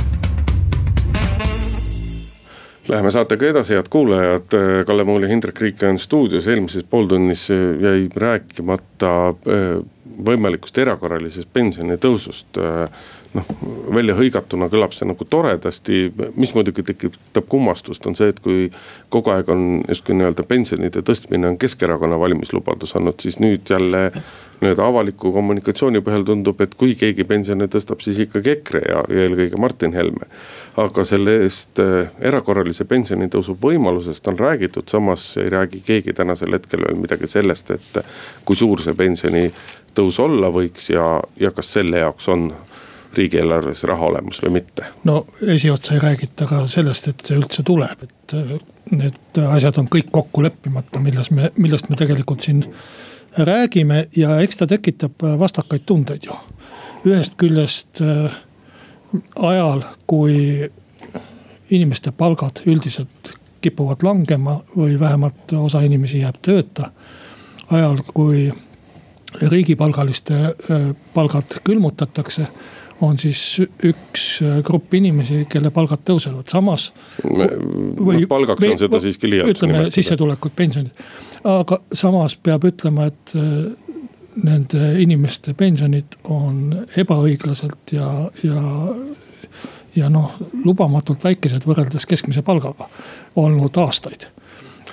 Läheme 2.88 3.12
saatega 3.12 3.46
edasi, 3.46 3.74
head 3.74 3.90
kuulajad, 3.90 4.54
Kalle 4.88 5.04
Muuli, 5.04 5.28
Hindrek 5.28 5.60
Riik 5.60 5.84
on 5.84 6.00
stuudios, 6.00 6.48
eelmises 6.48 6.86
pooltunnis 6.88 7.50
jäi 7.82 8.08
rääkimata 8.16 9.10
eh, 9.44 9.84
võimalikust 10.26 10.78
erakorralisest 10.78 11.50
pensionitõusust 11.54 12.58
noh, 13.38 13.48
välja 13.94 14.16
hõigatuna 14.18 14.70
kõlab 14.72 14.96
see 14.96 15.08
nagu 15.08 15.28
toredasti, 15.30 16.02
mis 16.40 16.54
muidugi 16.58 16.86
tekitab 16.88 17.48
kummastust, 17.50 18.06
on 18.10 18.18
see, 18.18 18.32
et 18.34 18.42
kui 18.44 18.68
kogu 19.14 19.34
aeg 19.34 19.50
on 19.54 19.64
justkui 19.88 20.18
nii-öelda 20.18 20.46
pensionide 20.48 21.04
tõstmine 21.06 21.52
on 21.52 21.58
Keskerakonna 21.62 22.20
valimislubadus 22.20 22.96
olnud, 22.98 23.20
siis 23.24 23.40
nüüd 23.44 23.70
jälle 23.70 24.10
nii-öelda 24.62 24.86
avaliku 24.90 25.32
kommunikatsiooni 25.36 26.02
põhjal 26.06 26.26
tundub, 26.26 26.62
et 26.62 26.74
kui 26.78 26.96
keegi 26.98 27.26
pensione 27.30 27.68
tõstab, 27.72 28.02
siis 28.02 28.20
ikkagi 28.26 28.56
EKRE 28.56 28.84
ja, 28.88 29.04
ja 29.14 29.28
eelkõige 29.28 29.60
Martin 29.62 29.94
Helme. 29.94 30.30
aga 30.78 31.04
sellest 31.06 31.80
äh, 31.82 32.10
erakorralise 32.22 32.86
pensionitõusu 32.86 33.56
võimalusest 33.62 34.28
on 34.30 34.38
räägitud, 34.40 34.90
samas 34.90 35.30
ei 35.42 35.50
räägi 35.50 35.82
keegi 35.86 36.14
tänasel 36.14 36.54
hetkel 36.54 36.84
veel 36.86 36.98
midagi 37.02 37.28
sellest, 37.28 37.72
et 37.72 38.02
kui 38.46 38.56
suur 38.56 38.82
see 38.82 38.94
pensionitõus 38.98 40.20
olla 40.22 40.52
võiks 40.54 40.90
ja, 40.94 41.08
ja 41.40 41.52
kas 41.52 41.74
selle 41.78 42.06
jaoks 42.06 42.30
on 42.34 42.52
riigieelarves 43.18 43.84
raha 43.90 44.06
olemas 44.12 44.42
või 44.44 44.60
mitte? 44.60 44.86
no 45.04 45.26
esiotsa 45.42 45.94
ei 45.94 46.04
räägita 46.04 46.48
ka 46.50 46.66
sellest, 46.68 47.08
et 47.08 47.26
see 47.26 47.38
üldse 47.40 47.64
tuleb, 47.68 48.04
et 48.04 48.38
need 48.92 49.42
asjad 49.48 49.78
on 49.82 49.90
kõik 49.92 50.12
kokku 50.12 50.44
leppimata, 50.46 51.00
milles 51.04 51.32
me, 51.32 51.52
millest 51.58 51.90
me 51.90 52.00
tegelikult 52.00 52.46
siin 52.46 52.64
räägime 53.38 54.08
ja 54.16 54.40
eks 54.40 54.58
ta 54.58 54.68
tekitab 54.68 55.24
vastakaid 55.40 55.86
tundeid 55.86 56.26
ju. 56.26 56.36
ühest 57.06 57.38
küljest 57.38 58.02
äh, 58.02 58.34
ajal, 59.36 59.84
kui 60.08 60.70
inimeste 61.70 62.12
palgad 62.12 62.64
üldiselt 62.66 63.34
kipuvad 63.62 64.04
langema 64.04 64.60
või 64.78 65.00
vähemalt 65.00 65.54
osa 65.54 65.82
inimesi 65.82 66.20
jääb 66.20 66.36
tööta. 66.42 66.92
ajal, 67.72 68.02
kui 68.14 68.54
riigipalgaliste 69.42 70.34
äh, 70.34 70.96
palgad 71.14 71.60
külmutatakse 71.64 72.48
on 73.02 73.18
siis 73.20 73.42
üks 73.86 74.26
äh, 74.42 74.60
grupp 74.66 74.94
inimesi, 74.98 75.44
kelle 75.50 75.72
palgad 75.74 76.04
tõusevad, 76.08 76.48
samas. 76.50 76.92
või 77.24 78.22
no, 78.24 78.30
palgaks 78.30 78.66
on 78.68 78.80
seda 78.82 79.02
siiski 79.04 79.30
liialt. 79.30 79.54
ütleme 79.56 79.88
sissetulekud, 79.94 80.56
pensionid, 80.56 81.06
aga 81.48 81.82
samas 81.94 82.38
peab 82.42 82.66
ütlema, 82.70 83.10
et 83.12 83.36
äh, 83.38 83.68
nende 84.44 84.94
inimeste 85.02 85.54
pensionid 85.58 86.20
on 86.34 86.86
ebaõiglaselt 86.98 87.94
ja, 87.98 88.10
ja 88.44 88.62
ja 89.98 90.12
noh, 90.14 90.36
lubamatult 90.66 91.24
väikesed 91.26 91.66
võrreldes 91.66 92.06
keskmise 92.06 92.44
palgaga 92.46 92.86
olnud 93.42 93.78
aastaid 93.82 94.28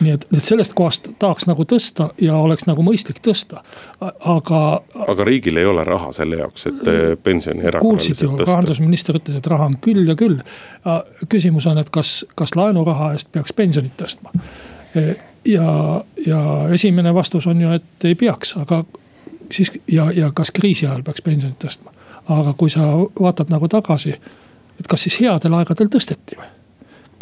nii 0.01 0.15
et, 0.15 0.27
et 0.35 0.43
sellest 0.43 0.75
kohast 0.75 1.09
tahaks 1.19 1.47
nagu 1.47 1.67
tõsta 1.69 2.09
ja 2.21 2.37
oleks 2.43 2.67
nagu 2.67 2.83
mõistlik 2.87 3.21
tõsta, 3.25 3.63
aga. 4.01 4.63
aga 5.07 5.27
riigil 5.27 5.61
ei 5.61 5.69
ole 5.71 5.85
raha 5.87 6.13
selle 6.17 6.41
jaoks, 6.41 6.67
et 6.71 6.89
äh, 6.91 7.03
pensioni 7.23 7.63
erakorraliselt 7.63 8.17
tõsta. 8.17 8.27
kuulsid 8.27 8.43
ju, 8.43 8.49
rahandusminister 8.51 9.21
ütles, 9.21 9.39
et 9.39 9.51
raha 9.53 9.69
on 9.71 9.79
küll 9.85 10.09
ja 10.09 10.17
küll. 10.19 10.41
küsimus 11.29 11.67
on, 11.71 11.79
et 11.79 11.91
kas, 11.95 12.25
kas 12.35 12.57
laenuraha 12.59 13.13
eest 13.15 13.31
peaks 13.33 13.53
pensionit 13.53 13.95
tõstma. 14.01 14.35
E, 14.95 15.15
ja, 15.49 15.69
ja 16.27 16.41
esimene 16.75 17.15
vastus 17.15 17.47
on 17.47 17.61
ju, 17.61 17.73
et 17.79 18.09
ei 18.11 18.15
peaks, 18.19 18.57
aga 18.61 18.83
siis 19.53 19.73
ja, 19.91 20.11
ja 20.13 20.31
kas 20.35 20.51
kriisi 20.51 20.87
ajal 20.87 21.03
peaks 21.03 21.23
pensionit 21.23 21.59
tõstma. 21.63 21.93
aga 22.29 22.55
kui 22.57 22.71
sa 22.71 22.81
vaatad 23.21 23.51
nagu 23.53 23.69
tagasi, 23.69 24.15
et 24.81 24.87
kas 24.89 25.03
siis 25.07 25.21
headel 25.21 25.55
aegadel 25.55 25.91
tõsteti 25.93 26.39
või? 26.41 26.49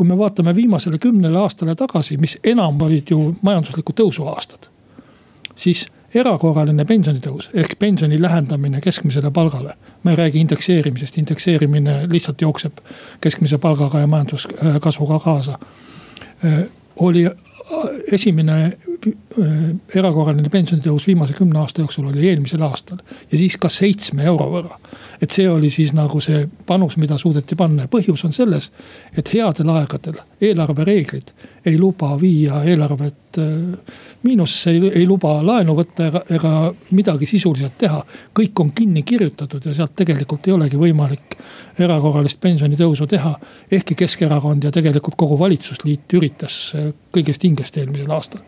Kui 0.03 0.09
me 0.09 0.19
vaatame 0.19 0.55
viimasele 0.55 0.99
kümnele 0.99 1.39
aastale 1.39 1.75
tagasi, 1.79 2.17
mis 2.19 2.39
enam 2.45 2.81
olid 2.83 3.11
ju 3.11 3.35
majandusliku 3.43 3.95
tõusu 3.95 4.27
aastad. 4.27 4.67
siis 5.55 5.85
erakorraline 6.15 6.85
pensionitõus 6.85 7.51
ehk 7.55 7.77
pensioni 7.79 8.19
lähendamine 8.23 8.81
keskmisele 8.81 9.31
palgale. 9.31 9.75
ma 10.03 10.11
ei 10.11 10.17
räägi 10.17 10.41
indekseerimisest, 10.41 11.19
indekseerimine 11.19 12.09
lihtsalt 12.11 12.41
jookseb 12.41 12.81
keskmise 13.21 13.59
palgaga 13.59 14.01
ja 14.01 14.07
majanduskasvuga 14.07 15.19
kaasa. 15.19 15.59
oli 16.97 17.31
esimene 18.13 18.57
äh, 18.67 19.63
erakorraline 19.95 20.51
pensionitõus 20.53 21.07
viimase 21.07 21.37
kümne 21.37 21.61
aasta 21.61 21.83
jooksul 21.83 22.11
oli 22.11 22.29
eelmisel 22.29 22.63
aastal 22.67 23.01
ja 23.31 23.39
siis 23.39 23.57
ka 23.61 23.71
seitsme 23.73 24.25
euro 24.29 24.49
võrra. 24.53 24.79
et 25.23 25.31
see 25.31 25.49
oli 25.49 25.71
siis 25.71 25.93
nagu 25.97 26.21
see 26.21 26.47
panus, 26.67 26.97
mida 26.97 27.19
suudeti 27.19 27.57
panna 27.57 27.87
ja 27.87 27.93
põhjus 27.93 28.25
on 28.27 28.33
selles, 28.33 28.71
et 29.17 29.35
headel 29.35 29.75
aegadel 29.77 30.21
eelarvereeglid 30.41 31.33
ei 31.67 31.79
luba 31.79 32.21
viia 32.21 32.63
eelarvet 32.65 33.39
äh, 33.39 33.45
miinusse, 34.23 34.71
ei 34.71 35.07
luba 35.07 35.35
laenu 35.47 35.75
võtta 35.79 36.09
ega, 36.09 36.23
ega 36.31 36.53
midagi 36.91 37.27
sisuliselt 37.27 37.77
teha. 37.79 38.03
kõik 38.39 38.61
on 38.61 38.73
kinni 38.73 39.03
kirjutatud 39.03 39.67
ja 39.67 39.75
sealt 39.75 39.95
tegelikult 39.95 40.49
ei 40.49 40.57
olegi 40.57 40.81
võimalik 40.81 41.37
erakorralist 41.79 42.41
pensionitõusu 42.41 43.07
teha. 43.07 43.35
ehkki 43.71 43.95
Keskerakond 43.95 44.65
ja 44.65 44.71
tegelikult 44.71 45.17
kogu 45.17 45.39
valitsusliit 45.39 46.19
üritas 46.19 46.75
äh, 46.77 46.93
kõigest 47.15 47.45
hingest 47.45 47.77
eelmisel 47.77 48.11
aastal. 48.11 48.43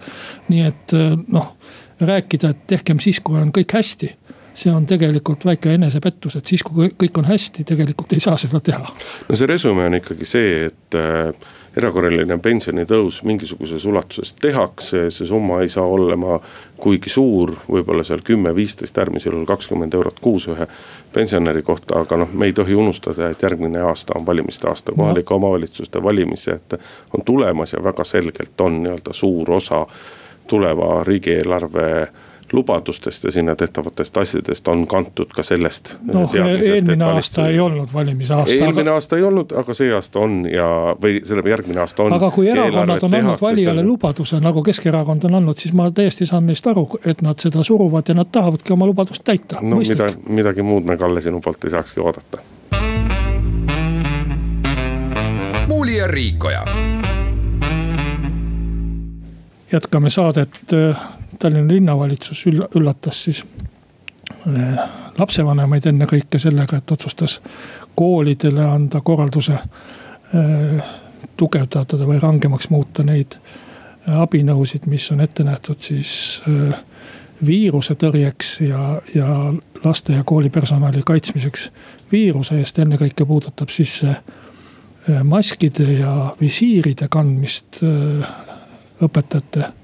nii 0.49 0.67
et 0.67 0.95
äh, 0.99 1.17
noh, 1.29 1.57
rääkida, 2.01 2.51
et 2.51 2.67
tehkem 2.67 3.01
siis, 3.01 3.21
kui 3.21 3.41
on 3.41 3.53
kõik 3.55 3.79
hästi 3.79 4.15
see 4.55 4.71
on 4.71 4.87
tegelikult 4.87 5.45
väike 5.47 5.75
enesepettus, 5.75 6.37
et 6.39 6.47
siis, 6.47 6.63
kui 6.63 6.93
kõik 6.95 7.19
on 7.19 7.27
hästi, 7.27 7.65
tegelikult 7.67 8.13
ei 8.15 8.23
saa 8.23 8.37
seda 8.39 8.61
teha. 8.63 8.95
no 9.29 9.37
see 9.37 9.51
resümee 9.51 9.89
on 9.91 9.99
ikkagi 9.99 10.29
see, 10.29 10.69
et 10.71 10.99
erakorraline 11.77 12.39
pensionitõus 12.39 13.23
mingisuguses 13.27 13.85
ulatuses 13.87 14.35
tehakse, 14.41 15.09
see 15.11 15.27
summa 15.27 15.61
ei 15.63 15.69
saa 15.73 15.87
olema 15.87 16.39
kuigi 16.81 17.11
suur, 17.11 17.55
võib-olla 17.71 18.05
seal 18.07 18.23
kümme, 18.25 18.55
viisteist, 18.55 18.99
äärmisel 18.99 19.33
juhul 19.33 19.49
kakskümmend 19.49 19.95
eurot 19.95 20.21
kuus 20.23 20.49
ühe 20.53 20.67
pensionäri 21.15 21.63
kohta, 21.63 22.03
aga 22.05 22.19
noh, 22.21 22.35
me 22.35 22.51
ei 22.51 22.57
tohi 22.57 22.75
unustada, 22.79 23.31
et 23.31 23.43
järgmine 23.43 23.83
aasta 23.89 24.19
on 24.19 24.27
valimiste 24.27 24.69
aasta, 24.69 24.93
kohalike 24.97 25.35
omavalitsuste 25.35 26.03
valimised 26.03 26.79
on 27.15 27.25
tulemas 27.25 27.73
ja 27.73 27.83
väga 27.85 28.05
selgelt 28.05 28.61
on 28.61 28.83
nii-öelda 28.83 29.13
suur 29.13 29.51
osa 29.59 29.87
tuleva 30.47 31.05
riigieelarve 31.05 31.89
lubadustest 32.55 33.25
ja 33.25 33.31
sinna 33.31 33.57
tehtavatest 33.57 34.17
asjadest 34.17 34.69
on 34.69 34.87
kantud 34.87 35.33
ka 35.35 35.43
sellest. 35.43 35.97
noh, 36.13 36.31
eelmine 36.35 37.05
aasta 37.05 37.49
ei 37.49 37.61
olnud 37.61 37.89
valimise 37.95 38.35
aasta. 38.35 38.55
eelmine 38.55 38.91
aga... 38.91 38.95
aasta 38.95 39.17
ei 39.17 39.23
olnud, 39.23 39.53
aga 39.57 39.75
see 39.75 39.93
aasta 39.95 40.21
on 40.21 40.45
ja, 40.51 40.67
või 41.03 41.21
selle 41.25 41.45
järgmine 41.51 41.81
aasta 41.81 42.07
on. 42.07 42.13
aga 42.17 42.31
kui 42.35 42.49
erakonnad 42.49 43.03
on 43.03 43.19
andnud 43.21 43.43
valijale 43.43 43.81
selle... 43.81 43.89
lubaduse, 43.89 44.41
nagu 44.41 44.63
Keskerakond 44.63 45.29
on 45.29 45.41
andnud, 45.41 45.59
siis 45.59 45.75
ma 45.75 45.91
täiesti 45.91 46.27
saan 46.31 46.47
neist 46.47 46.67
aru, 46.71 46.87
et 47.07 47.23
nad 47.23 47.39
seda 47.43 47.65
suruvad 47.65 48.09
ja 48.09 48.19
nad 48.19 48.31
tahavadki 48.33 48.73
oma 48.73 48.87
lubadust 48.91 49.25
täita. 49.25 49.61
no 49.63 49.81
Mõistlik. 49.81 50.01
mida, 50.01 50.37
midagi 50.41 50.63
muud 50.63 50.87
me, 50.87 50.97
Kalle, 50.97 51.21
sinu 51.21 51.41
poolt 51.45 51.65
ei 51.65 51.75
saakski 51.75 52.01
oodata. 52.01 52.39
muuli 55.69 55.97
ja 55.97 56.07
Riikoja 56.07 56.65
jätkame 59.73 60.11
saadet 60.11 60.61
Tallinna 61.39 61.73
linnavalitsus 61.73 62.45
üllatas 62.47 63.25
siis 63.25 63.45
eh, 64.47 64.79
lapsevanemaid 65.19 65.87
ennekõike 65.87 66.39
sellega, 66.39 66.79
et 66.79 66.93
otsustas 66.93 67.41
koolidele 67.97 68.65
anda 68.65 69.01
korralduse 69.01 69.57
eh, 69.59 70.79
tugevdada 71.37 72.07
või 72.07 72.21
rangemaks 72.23 72.71
muuta 72.71 73.05
neid 73.07 73.39
eh, 73.39 74.15
abinõusid, 74.21 74.87
mis 74.87 75.11
on 75.13 75.21
ette 75.25 75.45
nähtud 75.45 75.81
siis 75.81 76.43
viiruse 77.45 77.95
tõrjeks 77.99 78.57
ja, 78.65 79.01
ja 79.15 79.29
laste 79.85 80.15
ja 80.17 80.25
koolipersonali 80.25 81.03
kaitsmiseks 81.07 81.71
viiruse 82.13 82.59
eest. 82.61 82.79
ennekõike 82.79 83.27
puudutab 83.27 83.69
siis 83.75 84.03
maskide 85.25 85.85
ja 85.99 86.13
visiiride 86.41 87.09
kandmist 87.13 87.83
õpetajate 89.05 89.67
Äh, 89.67 89.84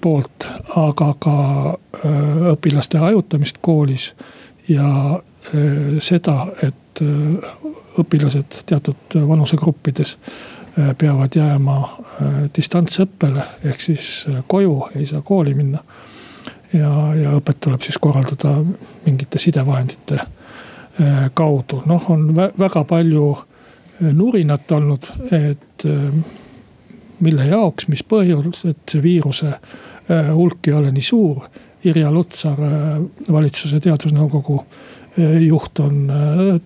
poolt, 0.00 0.46
aga 0.76 1.14
ka 1.22 1.36
äh, 1.70 2.46
õpilaste 2.52 2.98
hajutamist 2.98 3.60
koolis 3.60 4.12
ja 4.68 4.88
äh, 5.14 5.98
seda, 6.00 6.46
et 6.62 6.78
õpilased 7.98 8.58
teatud 8.68 9.14
vanusegruppides 9.28 10.10
peavad 11.00 11.32
jääma 11.34 11.76
distantsõppele 12.52 13.46
ehk 13.64 13.80
siis 13.80 14.10
koju, 14.46 14.74
ei 15.00 15.06
saa 15.08 15.22
kooli 15.24 15.54
minna. 15.56 15.80
ja, 16.72 16.90
ja 17.16 17.32
õpet 17.38 17.62
tuleb 17.64 17.80
siis 17.82 17.96
korraldada 17.98 18.58
mingite 19.06 19.40
sidevahendite 19.40 20.20
kaudu, 21.34 21.80
noh, 21.88 22.10
on 22.12 22.28
väga 22.36 22.84
palju 22.84 23.26
nurinat 24.12 24.72
olnud, 24.76 25.08
et 25.32 25.88
mille 27.22 27.46
jaoks, 27.46 27.88
mis 27.88 28.02
põhjus, 28.04 28.64
et 28.68 28.80
see 28.90 29.02
viiruse 29.02 29.50
äh, 29.52 30.32
hulk 30.34 30.68
ei 30.68 30.74
ole 30.78 30.92
nii 30.94 31.04
suur. 31.06 31.44
Irja 31.86 32.10
Lutsar, 32.14 32.58
äh, 32.62 32.88
valitsuse 33.32 33.80
teadusnõukogu 33.82 34.58
äh, 34.62 35.38
juht 35.46 35.80
on 35.82 36.10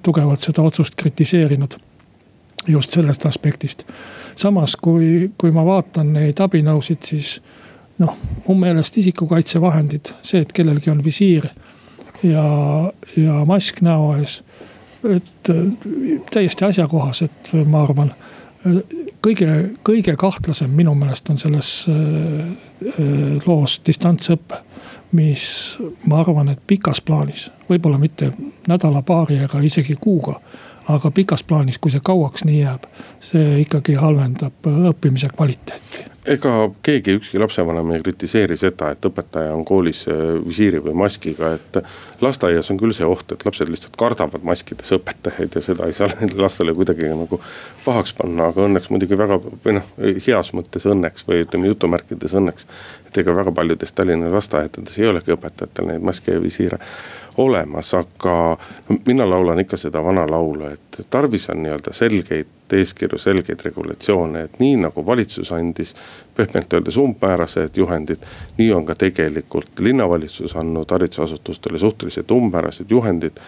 tugevalt 0.02 0.44
seda 0.44 0.64
otsust 0.66 0.96
kritiseerinud. 0.96 1.76
just 2.66 2.90
sellest 2.90 3.26
aspektist. 3.26 3.84
samas, 4.34 4.76
kui, 4.76 5.30
kui 5.38 5.50
ma 5.50 5.64
vaatan 5.64 6.12
neid 6.12 6.40
abinõusid, 6.40 7.04
siis 7.04 7.40
noh, 7.98 8.16
mu 8.48 8.54
meelest 8.54 8.98
isikukaitsevahendid, 8.98 10.10
see, 10.22 10.40
et 10.40 10.52
kellelgi 10.52 10.90
on 10.90 11.04
visiir 11.04 11.46
ja, 12.22 12.44
ja 13.16 13.44
mask 13.46 13.80
näo 13.82 14.16
ees. 14.18 14.42
et 15.04 15.52
täiesti 16.30 16.64
asjakohased, 16.64 17.54
ma 17.70 17.82
arvan 17.82 18.12
kõige, 19.26 19.74
kõige 19.82 20.16
kahtlasem 20.16 20.70
minu 20.70 20.94
meelest 20.94 21.30
on 21.30 21.38
selles 21.38 21.70
äh, 21.90 21.96
äh, 21.96 23.42
loos 23.46 23.80
distantsõpe. 23.86 24.62
mis 25.12 25.78
ma 26.06 26.18
arvan, 26.20 26.48
et 26.48 26.60
pikas 26.66 27.00
plaanis, 27.00 27.50
võib-olla 27.68 27.98
mitte 27.98 28.32
nädala-paari 28.68 29.38
ega 29.44 29.60
isegi 29.62 29.94
kuuga 30.00 30.40
aga 30.88 31.10
pikas 31.10 31.42
plaanis, 31.42 31.78
kui 31.78 31.90
see 31.90 32.02
kauaks 32.04 32.44
nii 32.44 32.58
jääb, 32.60 32.84
see 33.20 33.60
ikkagi 33.62 33.94
halvendab 33.94 34.66
õppimise 34.90 35.30
kvaliteeti 35.34 36.15
ega 36.26 36.52
keegi, 36.84 37.14
ükski 37.20 37.38
lapsevanem 37.40 37.90
ei 37.94 38.02
kritiseeri 38.02 38.56
seda, 38.58 38.90
et 38.94 39.06
õpetaja 39.08 39.52
on 39.54 39.64
koolis 39.66 40.04
äh, 40.10 40.20
visiiri 40.46 40.80
või 40.84 40.96
maskiga, 41.04 41.52
et. 41.56 41.80
lasteaias 42.20 42.70
on 42.72 42.78
küll 42.80 42.94
see 42.96 43.06
oht, 43.06 43.32
et 43.32 43.44
lapsed 43.44 43.68
lihtsalt 43.70 43.96
kardavad 44.00 44.44
maskides 44.46 44.92
õpetajaid 44.96 45.58
ja 45.58 45.62
seda 45.64 45.86
ei 45.86 45.96
saa 45.96 46.08
lastele 46.44 46.74
kuidagi 46.74 47.10
nagu 47.10 47.40
pahaks 47.84 48.16
panna, 48.16 48.50
aga 48.50 48.66
õnneks 48.66 48.90
muidugi 48.90 49.18
väga 49.18 49.38
või 49.42 49.76
noh, 49.78 49.92
heas 50.26 50.52
mõttes 50.56 50.88
õnneks 50.88 51.28
või 51.28 51.44
ütleme 51.44 51.70
jutumärkides 51.72 52.34
õnneks. 52.40 52.66
et 53.06 53.22
ega 53.22 53.36
väga 53.36 53.52
paljudes 53.52 53.92
Tallinna 53.92 54.32
lasteaedades 54.32 54.98
ei 54.98 55.10
olegi 55.12 55.36
õpetajatel 55.36 55.92
neid 55.92 56.10
maske 56.10 56.34
ja 56.34 56.42
visiire 56.42 56.80
olemas, 57.36 57.94
aga 57.94 58.56
mina 59.06 59.30
laulan 59.30 59.60
ikka 59.60 59.76
seda 59.76 60.02
vana 60.04 60.26
laulu, 60.30 60.70
et 60.72 61.00
tarvis 61.10 61.50
on 61.50 61.62
nii-öelda 61.62 61.92
selgeid 61.92 62.72
eeskirju, 62.72 63.18
selgeid 63.18 63.62
regulatsioone, 63.64 64.42
et 64.42 64.58
nii 64.58 64.76
nagu 64.80 65.06
valitsus 65.06 65.52
andis 65.52 65.94
pehmelt 66.34 66.72
öeldes 66.72 66.96
umbmäärased 66.96 67.76
juhendid. 67.76 68.18
nii 68.58 68.72
on 68.72 68.86
ka 68.86 68.94
tegelikult 68.94 69.80
linnavalitsus 69.80 70.56
andnud 70.56 70.90
haridusasutustele 70.90 71.78
suhteliselt 71.78 72.30
umbmäärased 72.30 72.90
juhendid 72.90 73.40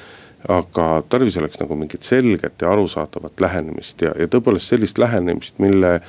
aga 0.48 1.02
tarvis 1.08 1.36
oleks 1.36 1.58
nagu 1.58 1.74
mingit 1.74 2.02
selget 2.02 2.62
ja 2.62 2.70
arusaadavat 2.72 3.40
lähenemist 3.40 4.02
ja, 4.02 4.12
ja 4.18 4.28
tõepoolest 4.30 4.70
sellist 4.70 4.98
lähenemist, 4.98 5.58
mille 5.58 6.00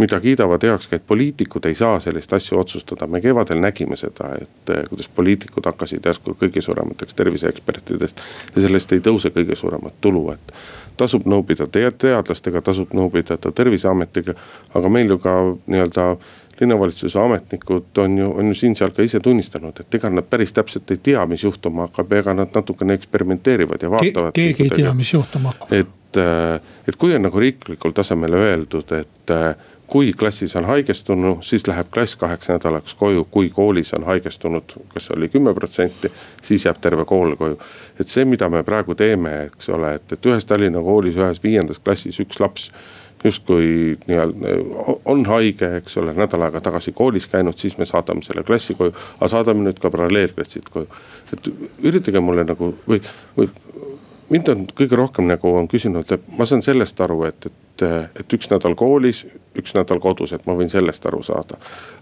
mida 0.00 0.20
kiidavad 0.20 0.64
heaks 0.64 0.88
ka, 0.88 0.98
et 0.98 1.06
poliitikud 1.06 1.68
ei 1.68 1.76
saa 1.78 2.00
sellist 2.00 2.32
asja 2.32 2.58
otsustada. 2.58 3.06
me 3.06 3.20
kevadel 3.20 3.60
nägime 3.60 3.96
seda, 3.96 4.32
et 4.40 4.74
eh, 4.74 4.84
kuidas 4.88 5.08
poliitikud 5.08 5.66
hakkasid 5.66 6.06
järsku 6.06 6.36
kõige 6.40 6.62
suuremateks 6.64 7.14
terviseekspertidest. 7.14 8.20
ja 8.56 8.62
sellest 8.66 8.92
ei 8.92 9.00
tõuse 9.00 9.32
kõige 9.34 9.56
suuremat 9.56 10.00
tulu, 10.00 10.30
et 10.32 10.54
tasub 10.96 11.26
nõu 11.26 11.44
pidada 11.46 11.90
teadlastega, 11.90 12.62
tasub 12.62 12.94
nõu 12.96 13.10
pidada 13.10 13.52
terviseametiga. 13.52 14.34
aga 14.74 14.88
meil 14.88 15.10
ju 15.10 15.18
ka 15.18 15.36
nii-öelda 15.66 16.16
linnavalitsuse 16.60 17.20
ametnikud 17.20 17.98
on 17.98 18.18
ju, 18.18 18.32
on 18.38 18.48
ju 18.48 18.54
siin-seal 18.54 18.90
ka 18.96 19.02
ise 19.02 19.20
tunnistanud, 19.20 19.80
et 19.80 19.94
ega 19.96 20.10
nad 20.12 20.26
päris 20.28 20.52
täpselt 20.52 20.90
ei 20.92 21.00
tea, 21.02 21.24
mis 21.26 21.44
juhtuma 21.44 21.88
hakkab, 21.88 22.12
ega 22.20 22.34
nad 22.36 22.52
natukene 22.54 22.96
eksperimenteerivad 23.00 23.82
ja 23.82 23.90
vaatavad 23.90 24.34
Ke. 24.34 24.42
keegi 24.42 24.68
ei 24.68 24.76
tea, 24.82 24.92
mis 24.94 25.12
juhtuma 25.14 25.54
hakkab. 25.54 25.72
et, 25.72 26.20
äh, 26.20 26.60
et 26.88 26.96
kui 27.00 27.14
on 27.16 27.24
nagu 27.24 27.40
riiklikul 27.40 27.96
tasemel 27.96 28.36
öeldud, 28.42 28.92
et 28.98 29.32
äh, 29.32 29.54
kui 29.90 30.12
klassis 30.18 30.54
on 30.56 30.64
haigestunu, 30.70 31.38
siis 31.42 31.66
läheb 31.66 31.88
klass 31.90 32.16
kaheks 32.16 32.48
nädalaks 32.48 32.94
koju, 32.94 33.24
kui 33.30 33.50
koolis 33.50 33.90
on 33.98 34.06
haigestunud, 34.06 34.76
kas 34.94 35.10
oli 35.10 35.28
kümme 35.28 35.54
protsenti, 35.54 36.12
siis 36.42 36.64
jääb 36.64 36.78
terve 36.80 37.04
kool 37.04 37.34
koju. 37.36 37.58
et 38.00 38.08
see, 38.08 38.24
mida 38.24 38.48
me 38.48 38.62
praegu 38.62 38.94
teeme, 38.94 39.32
eks 39.50 39.68
ole, 39.68 39.94
et, 39.98 40.12
et 40.12 40.26
ühes 40.26 40.46
Tallinna 40.46 40.82
koolis, 40.82 41.18
ühes 41.18 41.42
viiendas 41.42 41.82
klassis 41.82 42.20
üks 42.22 42.40
laps 42.40 42.70
justkui 43.24 43.98
nii-öelda 44.06 44.54
on 45.04 45.26
haige, 45.26 45.74
eks 45.76 45.98
ole, 46.00 46.14
nädal 46.16 46.46
aega 46.46 46.62
tagasi 46.64 46.92
koolis 46.96 47.26
käinud, 47.28 47.58
siis 47.58 47.76
me 47.78 47.84
saadame 47.84 48.22
selle 48.24 48.46
klassi 48.46 48.74
koju. 48.78 48.94
aga 49.18 49.28
saadame 49.28 49.66
nüüd 49.66 49.82
ka 49.82 49.90
paralleelklassid 49.90 50.70
koju. 50.70 50.86
et 51.32 51.50
üritage 51.82 52.20
mulle 52.20 52.46
nagu 52.46 52.72
või, 52.88 53.02
või 53.36 53.50
mind 54.30 54.48
on 54.52 54.64
kõige 54.76 54.98
rohkem 54.98 55.28
nagu 55.30 55.52
on 55.58 55.68
küsinud, 55.68 56.12
et 56.14 56.30
ma 56.38 56.46
saan 56.48 56.62
sellest 56.64 57.00
aru, 57.04 57.24
et, 57.28 57.50
et, 57.50 57.58
et 57.82 58.34
üks 58.34 58.50
nädal 58.50 58.74
koolis, 58.78 59.24
üks 59.58 59.74
nädal 59.74 60.00
kodus, 60.02 60.32
et 60.32 60.46
ma 60.46 60.54
võin 60.58 60.70
sellest 60.70 61.06
aru 61.06 61.22
saada. 61.26 61.58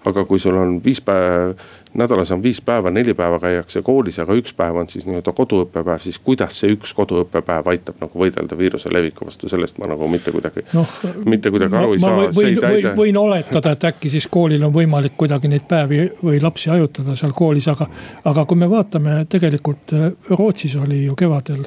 aga 0.09 0.25
kui 0.25 0.39
sul 0.41 0.57
on 0.57 0.79
viis 0.85 1.01
päeva, 1.05 1.55
nädalas 1.95 2.31
on 2.31 2.43
viis 2.43 2.61
päeva, 2.65 2.91
neli 2.91 3.15
päeva 3.15 3.39
käiakse 3.41 3.83
koolis, 3.83 4.19
aga 4.23 4.37
üks 4.39 4.55
päev 4.57 4.77
on 4.77 4.89
siis 4.89 5.07
nii-öelda 5.09 5.33
koduõppepäev, 5.37 6.01
siis 6.03 6.19
kuidas 6.25 6.61
see 6.61 6.73
üks 6.77 6.95
koduõppepäev 6.97 7.69
aitab 7.73 8.01
nagu 8.01 8.23
võidelda 8.23 8.59
viiruse 8.59 8.93
leviku 8.93 9.27
vastu, 9.27 9.49
sellest 9.49 9.79
ma 9.83 9.91
nagu 9.91 10.09
mitte 10.09 10.33
kuidagi 10.33 10.65
no,, 10.73 10.87
mitte 11.25 11.53
kuidagi 11.53 11.77
aru 11.81 11.97
ei 11.97 12.03
saa. 12.05 12.27
võin, 12.37 12.61
võin, 12.63 12.91
võin 12.97 13.21
oletada, 13.21 13.75
et 13.77 13.89
äkki 13.91 14.13
siis 14.13 14.29
koolil 14.31 14.65
on 14.65 14.75
võimalik 14.75 15.17
kuidagi 15.17 15.51
neid 15.53 15.69
päevi 15.69 16.05
või 16.23 16.43
lapsi 16.43 16.71
hajutada 16.73 17.17
seal 17.19 17.33
koolis, 17.37 17.69
aga, 17.73 17.89
aga 18.29 18.45
kui 18.49 18.61
me 18.61 18.71
vaatame 18.71 19.23
tegelikult 19.29 19.97
Rootsis 20.31 20.77
oli 20.77 21.05
ju 21.05 21.17
kevadel 21.17 21.65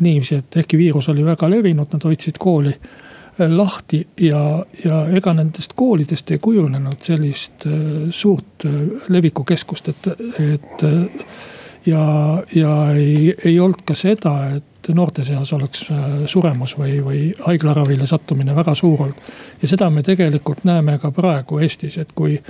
niiviisi, 0.00 0.38
et 0.40 0.62
ehkki 0.62 0.78
viirus 0.78 1.08
oli 1.08 1.24
väga 1.24 1.48
levinud, 1.50 1.88
nad 1.92 2.04
hoidsid 2.04 2.38
kooli 2.38 2.72
äh, 2.72 3.05
lahti 3.38 4.08
ja, 4.20 4.64
ja 4.84 5.02
ega 5.12 5.34
nendest 5.34 5.72
koolidest 5.76 6.30
ei 6.30 6.38
kujunenud 6.38 7.02
sellist 7.02 7.66
äh, 7.66 7.72
suurt 8.10 8.64
äh, 8.64 8.72
levikukeskust, 9.08 9.88
et, 9.88 10.08
et. 10.40 10.86
ja, 11.86 12.06
ja 12.54 12.72
ei, 12.94 13.34
ei 13.44 13.60
olnud 13.60 13.84
ka 13.86 13.94
seda, 13.94 14.38
et 14.56 14.88
noorte 14.94 15.24
seas 15.24 15.52
oleks 15.52 15.84
suremus 16.30 16.76
või, 16.78 16.96
või 17.04 17.20
haiglaravile 17.42 18.06
sattumine 18.06 18.54
väga 18.56 18.74
suur 18.74 19.02
olnud. 19.02 19.28
ja 19.62 19.68
seda 19.68 19.90
me 19.90 20.02
tegelikult 20.02 20.64
näeme 20.64 20.98
ka 20.98 21.10
praegu 21.10 21.58
Eestis, 21.58 21.98
et 21.98 22.12
kui, 22.14 22.40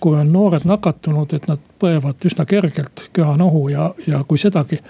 kui 0.00 0.18
on 0.18 0.32
noored 0.32 0.64
nakatunud, 0.64 1.32
et 1.32 1.48
nad 1.48 1.60
põevad 1.78 2.24
üsna 2.24 2.44
kergelt 2.48 3.08
köha-nohu 3.12 3.68
ja, 3.68 3.94
ja 4.06 4.24
kui 4.28 4.38
sedagi 4.38 4.80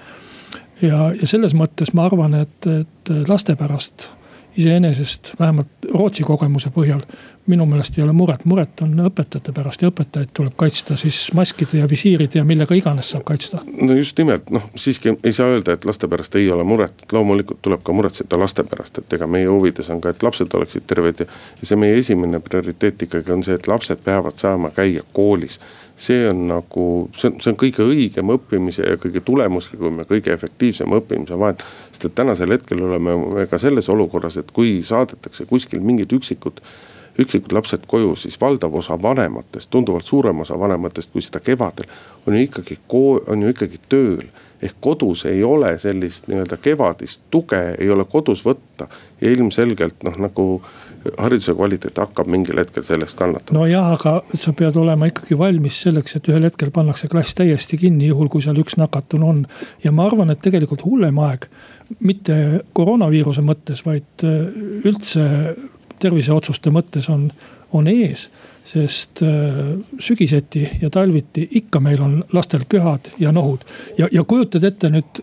ja, 0.83 1.13
ja 1.21 1.27
selles 1.27 1.55
mõttes 1.55 1.95
ma 1.95 2.07
arvan, 2.07 2.35
et, 2.35 2.67
et 2.67 3.15
laste 3.29 3.57
pärast 3.57 4.09
iseenesest, 4.57 5.33
vähemalt 5.41 5.69
Rootsi 5.95 6.23
kogemuse 6.27 6.71
põhjal, 6.75 7.03
minu 7.47 7.67
meelest 7.67 7.99
ei 7.99 8.05
ole 8.05 8.13
muret, 8.15 8.45
muret 8.45 8.83
on 8.85 8.93
õpetajate 9.09 9.53
pärast 9.55 9.83
ja 9.83 9.91
õpetajaid 9.91 10.31
tuleb 10.35 10.55
kaitsta 10.57 10.97
siis 10.97 11.19
maskide 11.35 11.81
ja 11.81 11.89
visiiride 11.91 12.39
ja 12.39 12.45
millega 12.47 12.75
iganes 12.79 13.11
saab 13.11 13.25
kaitsta. 13.27 13.63
no 13.67 13.97
just 13.99 14.19
nimelt, 14.19 14.51
noh 14.51 14.69
siiski 14.77 15.17
ei 15.25 15.33
saa 15.33 15.51
öelda, 15.51 15.75
et 15.75 15.85
laste 15.85 16.09
pärast 16.09 16.37
ei 16.39 16.51
ole 16.55 16.65
muret, 16.65 17.07
loomulikult 17.13 17.63
tuleb 17.63 17.83
ka 17.83 17.93
muretseda 17.93 18.39
laste 18.39 18.65
pärast, 18.65 19.03
et 19.03 19.19
ega 19.19 19.27
meie 19.27 19.49
huvides 19.51 19.91
on 19.91 20.01
ka, 20.01 20.15
et 20.15 20.23
lapsed 20.23 20.55
oleksid 20.55 20.87
terved 20.87 21.25
ja. 21.25 21.31
ja 21.61 21.71
see 21.71 21.81
meie 21.81 21.99
esimene 21.99 22.41
prioriteet 22.41 23.09
ikkagi 23.09 23.35
on 23.35 23.43
see, 23.43 23.59
et 23.59 23.69
lapsed 23.69 24.05
peavad 24.05 24.39
saama 24.39 24.71
käia 24.71 25.03
koolis 25.13 25.59
see 25.97 26.29
on 26.29 26.47
nagu, 26.49 26.87
see 27.17 27.29
on, 27.31 27.37
see 27.43 27.53
on 27.53 27.59
kõige 27.61 27.85
õigem 27.85 28.33
õppimise 28.35 28.87
ja 28.87 28.99
kõige 29.01 29.23
tulemuslikum 29.25 30.01
ja 30.01 30.07
kõige 30.09 30.33
efektiivsem 30.35 30.95
õppimise 30.99 31.39
vahend. 31.39 31.63
sest 31.91 32.09
et 32.09 32.15
tänasel 32.15 32.55
hetkel 32.55 32.83
oleme 32.83 33.17
me 33.21 33.47
ka 33.51 33.59
selles 33.59 33.89
olukorras, 33.93 34.39
et 34.41 34.51
kui 34.55 34.81
saadetakse 34.87 35.47
kuskil 35.51 35.85
mingid 35.85 36.13
üksikud 36.13 36.63
üksikud 37.19 37.53
lapsed 37.53 37.85
koju, 37.87 38.15
siis 38.17 38.41
valdav 38.41 38.75
osa 38.75 38.97
vanematest, 39.03 39.71
tunduvalt 39.71 40.05
suurem 40.05 40.41
osa 40.41 40.59
vanematest 40.59 41.13
kui 41.13 41.23
seda 41.23 41.41
kevadel. 41.41 41.87
on 42.27 42.35
ju 42.35 42.43
ikkagi, 42.43 42.79
on 43.27 43.43
ju 43.43 43.49
ikkagi 43.49 43.81
tööl 43.89 44.25
ehk 44.63 44.77
kodus 44.81 45.25
ei 45.27 45.43
ole 45.45 45.75
sellist 45.79 46.29
nii-öelda 46.31 46.57
kevadist 46.63 47.21
tuge, 47.31 47.75
ei 47.79 47.91
ole 47.91 48.05
kodus 48.05 48.45
võtta 48.47 48.87
ja 49.21 49.31
ilmselgelt 49.31 50.05
noh, 50.07 50.19
nagu 50.23 50.47
hariduse 51.19 51.55
kvaliteet 51.59 51.99
hakkab 51.99 52.31
mingil 52.31 52.61
hetkel 52.63 52.85
sellest 52.87 53.19
kannatama. 53.19 53.59
nojah, 53.59 53.91
aga 53.97 54.39
sa 54.39 54.53
pead 54.55 54.79
olema 54.79 55.09
ikkagi 55.11 55.39
valmis 55.39 55.81
selleks, 55.83 56.17
et 56.17 56.31
ühel 56.31 56.47
hetkel 56.47 56.71
pannakse 56.75 57.11
klass 57.11 57.35
täiesti 57.35 57.79
kinni, 57.81 58.07
juhul 58.13 58.31
kui 58.31 58.45
seal 58.45 58.61
üks 58.63 58.79
nakatunu 58.79 59.29
on. 59.29 59.45
ja 59.85 59.93
ma 59.93 60.07
arvan, 60.07 60.31
et 60.31 60.43
tegelikult 60.45 60.87
hullem 60.87 61.19
aeg, 61.27 61.49
mitte 62.01 62.37
koroonaviiruse 62.73 63.43
mõttes, 63.43 63.83
vaid 63.87 64.27
äh, 64.27 64.63
üldse 64.87 65.27
terviseotsuste 66.03 66.73
mõttes 66.75 67.09
on, 67.13 67.29
on 67.73 67.89
ees. 67.89 68.31
sest 68.65 69.23
äh, 69.27 69.63
sügiseti 69.99 70.69
ja 70.83 70.91
talviti 70.91 71.49
ikka 71.59 71.81
meil 71.81 72.03
on 72.03 72.25
lastel 72.33 72.63
köhad 72.69 73.11
ja 73.19 73.33
nohud 73.33 73.65
ja, 73.99 74.09
ja 74.13 74.25
kujutad 74.25 74.65
ette 74.65 74.91
nüüd 74.91 75.23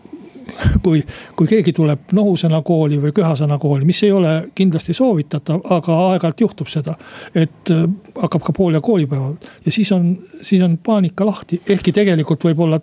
kui, 0.82 1.02
kui 1.36 1.48
keegi 1.48 1.72
tuleb 1.72 2.12
nohusena 2.16 2.62
kooli 2.62 2.98
või 3.02 3.12
köhasena 3.16 3.58
kooli, 3.58 3.84
mis 3.88 4.02
ei 4.04 4.12
ole 4.12 4.34
kindlasti 4.54 4.94
soovitatav, 4.96 5.62
aga 5.70 5.98
aeg-ajalt 6.10 6.44
juhtub 6.46 6.68
seda. 6.68 6.96
et 7.34 7.70
äh, 7.70 7.86
hakkab 8.20 8.44
ka 8.44 8.52
pool 8.56 8.76
ja 8.76 8.80
koolipäeval 8.84 9.34
ja 9.64 9.72
siis 9.72 9.92
on, 9.92 10.12
siis 10.42 10.62
on 10.62 10.78
paanika 10.78 11.26
lahti, 11.26 11.60
ehkki 11.68 11.92
tegelikult 11.96 12.44
võib 12.44 12.64
olla 12.66 12.80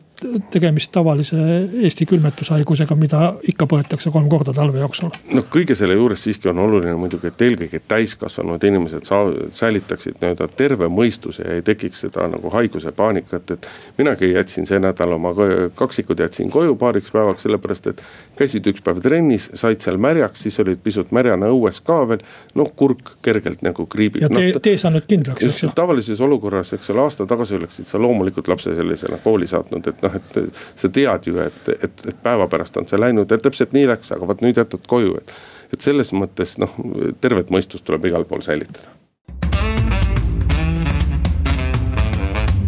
tegemist 0.50 0.91
tavalise 0.91 1.38
Eesti 1.84 2.06
külmetushaigusega, 2.10 2.95
mida 2.97 3.21
ikka 3.52 3.67
põetakse 3.69 4.12
kolm 4.12 4.30
korda 4.30 4.54
talve 4.56 4.80
jooksul. 4.82 5.12
noh, 5.34 5.45
kõige 5.54 5.76
selle 5.78 5.93
juures 5.97 6.23
siiski 6.23 6.50
on 6.50 6.60
oluline 6.63 6.95
muidugi, 6.97 7.30
et 7.30 7.41
eelkõige 7.47 7.82
täiskasvanud 7.88 8.63
inimesed 8.63 9.06
säilitaksid 9.54 10.17
nii-öelda 10.21 10.47
terve 10.58 10.89
mõistuse 10.89 11.45
ja 11.45 11.58
ei 11.60 11.65
tekiks 11.65 12.02
seda 12.08 12.28
nagu 12.32 12.50
haiguse 12.54 12.91
paanikat, 12.91 13.52
et. 13.52 13.69
minagi 13.97 14.32
jätsin 14.34 14.65
see 14.67 14.80
nädal 14.82 15.13
oma 15.17 15.34
kaksikud 15.76 16.19
jätsin 16.19 16.50
koju 16.50 16.76
paariks 16.76 17.13
päevaks, 17.13 17.45
sellepärast 17.45 17.91
et 17.93 18.02
käisid 18.39 18.67
üks 18.73 18.82
päev 18.86 19.02
trennis, 19.06 19.50
said 19.54 19.86
seal 19.86 20.02
märjaks, 20.02 20.47
siis 20.47 20.60
olid 20.63 20.82
pisut 20.84 21.13
märjana 21.13 21.52
õues 21.54 21.82
ka 21.84 22.02
veel. 22.10 22.26
noh, 22.56 22.73
kurk 22.76 23.17
kergelt 23.21 23.62
nagu 23.62 23.86
kriibib. 23.86 24.21
ja 24.21 24.30
tee 24.34 24.52
no,, 24.54 24.65
tee 24.65 24.78
sa 24.82 24.89
nüüd 24.93 25.06
kindlaks, 25.35 25.55
eks 25.55 25.63
ju. 25.63 25.71
tavalises 25.75 26.21
olukorras, 26.21 26.73
eks 26.77 26.89
ole, 26.93 27.03
aasta 27.05 27.27
tagasi 27.29 27.57
oleksid 27.57 27.89
sa 27.89 28.01
loomulikult 28.01 28.47
lapse 28.51 28.75
sellisena 28.75 29.19
kooli 29.23 29.47
saatnud, 29.47 29.87
et 29.91 30.05
noh, 30.05 30.15
et 30.15 30.39
sa 30.75 30.89
tead 30.93 31.27
ju, 31.29 31.37
et, 31.43 31.73
et, 31.77 32.05
et 32.11 32.23
päeva 32.23 32.47
pärast 32.51 32.77
on 32.77 32.87
see 32.89 32.99
läinud 32.99 33.31
ja 33.31 33.39
täpselt 33.41 33.75
nii 33.75 33.87
läks, 33.91 34.11
aga 34.15 34.29
vot 34.29 34.43
nüüd 34.45 34.57
jätad 34.57 34.87
koju, 34.87 35.17
et. 35.21 35.35
et 35.73 35.83
selles 35.83 36.13
mõttes 36.15 36.57
noh, 36.61 36.79
tervet 37.21 37.51
mõistust 37.53 37.85
tuleb 37.87 38.09
igal 38.11 38.27
pool 38.29 38.45
säilitada. 38.45 38.95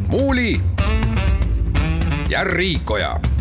muuli 0.10 0.56
ja 2.30 2.42
Riikoja 2.44 3.39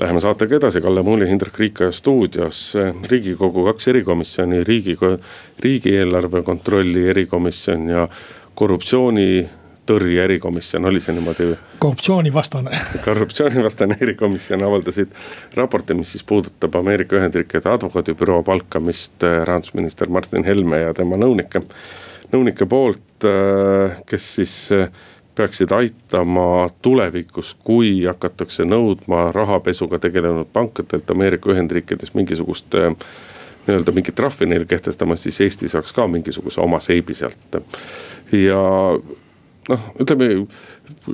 Läheme 0.00 0.20
saatega 0.20 0.56
edasi, 0.56 0.80
Kalle 0.80 1.02
Muuli, 1.02 1.28
Hindrek 1.28 1.58
Riikoja 1.58 1.92
stuudios. 1.92 2.74
riigikogu 3.10 3.64
kaks 3.64 3.88
erikomisjoni, 3.88 4.64
riigikogu, 4.64 5.16
riigieelarve 5.64 6.42
kontrolli 6.42 7.08
erikomisjon 7.08 7.88
ja 7.88 8.08
korruptsiooni 8.54 9.48
tõrje 9.88 10.20
erikomisjon, 10.24 10.84
oli 10.84 11.00
see 11.00 11.14
niimoodi? 11.16 11.48
korruptsioonivastane. 11.78 12.80
korruptsioonivastane 13.04 13.96
erikomisjon 14.04 14.66
avaldasid 14.68 15.16
raporti, 15.56 15.94
mis 15.94 16.12
siis 16.12 16.24
puudutab 16.28 16.76
Ameerika 16.76 17.16
Ühendriikide 17.16 17.72
advokaadibüroo 17.72 18.42
palkamist 18.42 19.24
äh, 19.24 19.40
rahandusminister 19.48 20.12
Martin 20.12 20.44
Helme 20.44 20.82
ja 20.82 20.94
tema 20.94 21.16
nõunike, 21.16 21.64
nõunike 22.36 22.68
poolt, 22.68 23.24
äh, 23.24 23.96
kes 24.06 24.32
siis 24.40 24.58
peaksid 25.36 25.72
aitama 25.72 26.68
tulevikus, 26.82 27.54
kui 27.64 28.04
hakatakse 28.06 28.64
nõudma 28.64 29.30
rahapesuga 29.34 30.00
tegelenud 30.02 30.48
pankadelt 30.52 31.10
Ameerika 31.12 31.52
Ühendriikides 31.52 32.14
mingisugust 32.16 32.74
nii-öelda 33.66 33.92
mingit 33.92 34.14
trahvi 34.14 34.46
neile 34.46 34.64
kehtestama, 34.68 35.16
siis 35.18 35.40
Eesti 35.44 35.68
saaks 35.68 35.92
ka 35.92 36.06
mingisuguse 36.08 36.60
oma 36.62 36.80
seibi 36.80 37.14
sealt. 37.18 37.60
ja 38.32 38.62
noh, 39.68 39.86
ütleme, 40.00 40.46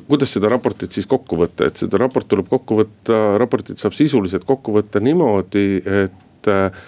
kuidas 0.08 0.35
seda 0.37 0.50
raportit 0.52 0.92
siis 0.92 1.08
kokku 1.08 1.38
võtta, 1.40 1.68
et 1.68 1.80
seda 1.80 2.00
raport 2.00 2.28
tuleb 2.28 2.48
kokku 2.50 2.82
võtta, 2.82 3.22
raportit 3.40 3.80
saab 3.80 3.96
sisuliselt 3.96 4.44
kokku 4.48 4.74
võtta 4.76 5.00
niimoodi, 5.00 5.66
et 6.04 6.50
äh, 6.52 6.85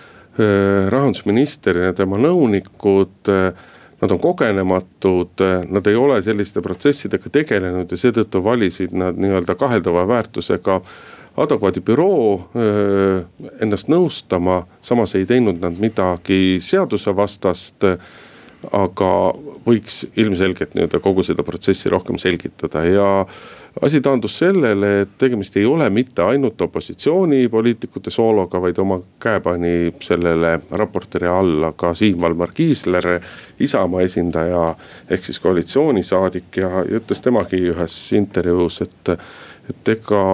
rahandusminister 0.90 1.79
ja 1.87 1.94
tema 1.97 2.18
nõunikud 2.20 3.33
äh, 3.33 3.70
nad 4.05 4.12
on 4.12 4.21
kogenematud, 4.21 5.40
nad 5.73 5.87
ei 5.88 5.97
ole 5.97 6.21
selliste 6.23 6.61
protsessidega 6.64 7.33
tegelenud 7.33 7.90
ja 7.90 7.99
seetõttu 7.99 8.43
valisid 8.45 8.93
nad 8.93 9.17
nii-öelda 9.17 9.57
kaheldava 9.57 10.05
väärtusega 10.11 10.81
advokaadibüroo 11.40 12.29
äh, 12.37 13.49
ennast 13.64 13.88
nõustama, 13.90 14.62
samas 14.85 15.17
ei 15.19 15.27
teinud 15.27 15.59
nad 15.64 15.81
midagi 15.81 16.61
seadusevastast 16.62 17.88
aga 18.73 19.11
võiks 19.67 20.05
ilmselgelt 20.17 20.75
nii-öelda 20.77 21.01
kogu 21.05 21.25
seda 21.27 21.45
protsessi 21.47 21.90
rohkem 21.93 22.19
selgitada. 22.21 22.85
Ja 22.87 23.09
asi 23.83 24.01
taandus 24.01 24.39
sellele, 24.39 25.01
et 25.01 25.15
tegemist 25.19 25.57
ei 25.57 25.65
ole 25.67 25.89
mitte 25.91 26.23
ainult 26.23 26.61
opositsioonipoliitikute 26.63 28.11
soologa, 28.11 28.61
vaid 28.63 28.79
oma 28.79 29.01
käe 29.21 29.41
pani 29.41 29.95
sellele 30.03 30.61
raportile 30.71 31.29
alla 31.29 31.73
ka 31.77 31.95
Siim 31.95 32.21
Valmar 32.21 32.53
Kiisler, 32.55 33.09
Isamaa 33.61 34.05
esindaja 34.07 34.75
ehk 35.11 35.25
siis 35.25 35.41
koalitsioonisaadik 35.41 36.57
ja 36.63 36.85
ütles 36.85 37.23
temagi 37.23 37.61
ühes 37.73 37.99
intervjuus, 38.15 38.81
et, 38.87 39.15
et 39.71 39.95
ega 39.99 40.25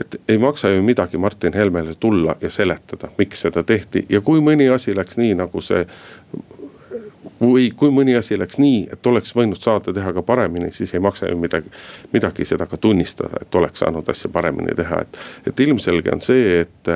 et 0.00 0.16
ei 0.28 0.38
maksa 0.40 0.70
ju 0.72 0.82
midagi 0.82 1.18
Martin 1.20 1.52
Helmele 1.52 1.92
tulla 2.00 2.36
ja 2.40 2.50
seletada, 2.50 3.10
miks 3.18 3.44
seda 3.44 3.62
tehti. 3.62 4.06
Ja 4.08 4.22
kui 4.24 4.40
mõni 4.40 4.70
asi 4.72 4.96
läks 4.96 5.18
nii, 5.20 5.34
nagu 5.36 5.60
see 5.60 5.84
või 7.42 7.70
kui 7.76 7.90
mõni 7.94 8.14
asi 8.16 8.38
läks 8.38 8.58
nii, 8.62 8.84
et 8.94 9.06
oleks 9.06 9.34
võinud 9.36 9.60
saada 9.60 9.92
teha 9.94 10.12
ka 10.14 10.22
paremini, 10.26 10.70
siis 10.72 10.94
ei 10.94 11.02
maksa 11.02 11.30
ju 11.30 11.38
midagi, 11.40 11.70
midagi 12.12 12.46
seda 12.46 12.66
ka 12.70 12.78
tunnistada, 12.80 13.42
et 13.42 13.54
oleks 13.58 13.82
saanud 13.82 14.08
asja 14.08 14.30
paremini 14.32 14.76
teha, 14.78 15.02
et. 15.02 15.18
et 15.46 15.60
ilmselge 15.66 16.12
on 16.14 16.22
see, 16.22 16.60
et, 16.62 16.92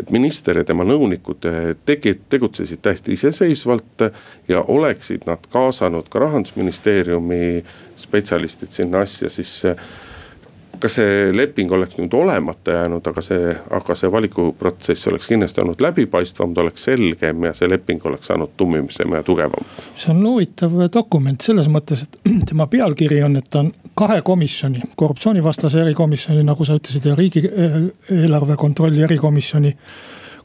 et 0.00 0.10
minister 0.12 0.60
ja 0.60 0.64
tema 0.64 0.84
nõunikud 0.84 1.48
tegi, 1.88 2.16
tegutsesid 2.28 2.82
täiesti 2.84 3.16
iseseisvalt 3.16 4.08
ja 4.48 4.62
oleksid 4.62 5.24
nad 5.26 5.48
kaasanud 5.52 6.10
ka 6.12 6.24
rahandusministeeriumi 6.26 7.64
spetsialistid 7.96 8.76
sinna 8.76 9.04
asja, 9.06 9.30
siis 9.32 9.62
kas 10.80 10.98
see 10.98 11.30
leping 11.36 11.72
oleks 11.72 11.96
nüüd 11.98 12.14
olemata 12.16 12.74
jäänud, 12.78 13.06
aga 13.10 13.22
see, 13.24 13.54
aga 13.78 13.96
see 13.98 14.10
valikuprotsess 14.12 15.08
oleks 15.10 15.28
kindlasti 15.30 15.62
olnud 15.62 15.82
läbipaistvam, 15.82 16.54
ta 16.54 16.64
oleks 16.64 16.86
selgem 16.88 17.46
ja 17.48 17.52
see 17.56 17.70
leping 17.70 18.04
oleks 18.06 18.30
saanud 18.30 18.54
tummisem 18.56 19.14
ja 19.16 19.22
tugevam. 19.26 19.66
see 19.94 20.12
on 20.14 20.22
huvitav 20.26 20.76
dokument 20.92 21.40
selles 21.40 21.70
mõttes, 21.72 22.06
et 22.06 22.18
tema 22.50 22.66
pealkiri 22.70 23.22
on, 23.26 23.36
et 23.40 23.50
ta 23.50 23.64
on 23.64 23.72
kahe 23.96 24.20
komisjoni, 24.22 24.82
korruptsioonivastase 24.96 25.80
erikomisjoni, 25.80 26.44
nagu 26.44 26.64
sa 26.64 26.76
ütlesid, 26.76 27.08
ja 27.08 27.16
riigieelarve 27.16 28.56
kontrolli 28.60 29.02
erikomisjoni 29.06 29.74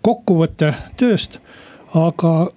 kokkuvõte 0.01 0.73
tööst. 0.97 1.39
aga 1.93 2.47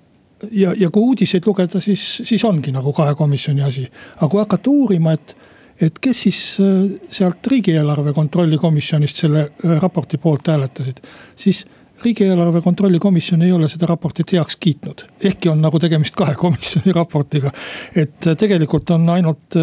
ja, 0.52 0.74
ja 0.78 0.90
kui 0.90 1.02
uudiseid 1.02 1.46
lugeda, 1.46 1.80
siis, 1.80 2.04
siis 2.22 2.44
ongi 2.44 2.72
nagu 2.72 2.92
kahe 2.92 3.14
komisjoni 3.14 3.62
asi, 3.62 3.88
aga 4.16 4.28
kui 4.28 4.40
hakata 4.40 4.70
uurima, 4.70 5.12
et 5.12 5.36
et 5.80 5.98
kes 6.00 6.22
siis 6.26 6.40
äh, 6.60 6.90
sealt 7.10 7.46
riigieelarve 7.46 8.12
kontrolli 8.12 8.58
komisjonist 8.58 9.24
selle 9.24 9.48
äh, 9.48 9.78
raporti 9.82 10.18
poolt 10.18 10.48
hääletasid, 10.48 11.00
siis 11.36 11.64
riigieelarve 12.04 12.60
kontrolli 12.60 12.98
komisjon 12.98 13.42
ei 13.42 13.52
ole 13.52 13.68
seda 13.70 13.86
raportit 13.86 14.32
heaks 14.32 14.56
kiitnud, 14.60 15.04
ehkki 15.24 15.48
on 15.48 15.62
nagu 15.62 15.78
tegemist 15.80 16.16
kahe 16.18 16.34
komisjoni 16.44 16.92
raportiga. 16.94 17.50
et 17.96 18.26
äh, 18.26 18.36
tegelikult 18.36 18.90
on 18.90 19.08
ainult 19.08 19.58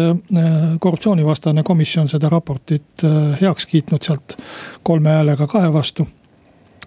korruptsioonivastane 0.80 1.62
komisjon 1.62 2.08
seda 2.08 2.28
raportit 2.32 3.04
heaks 3.40 3.66
kiitnud 3.66 4.02
sealt 4.02 4.36
kolme 4.82 5.16
häälega 5.16 5.46
kahe 5.46 5.72
vastu. 5.72 6.06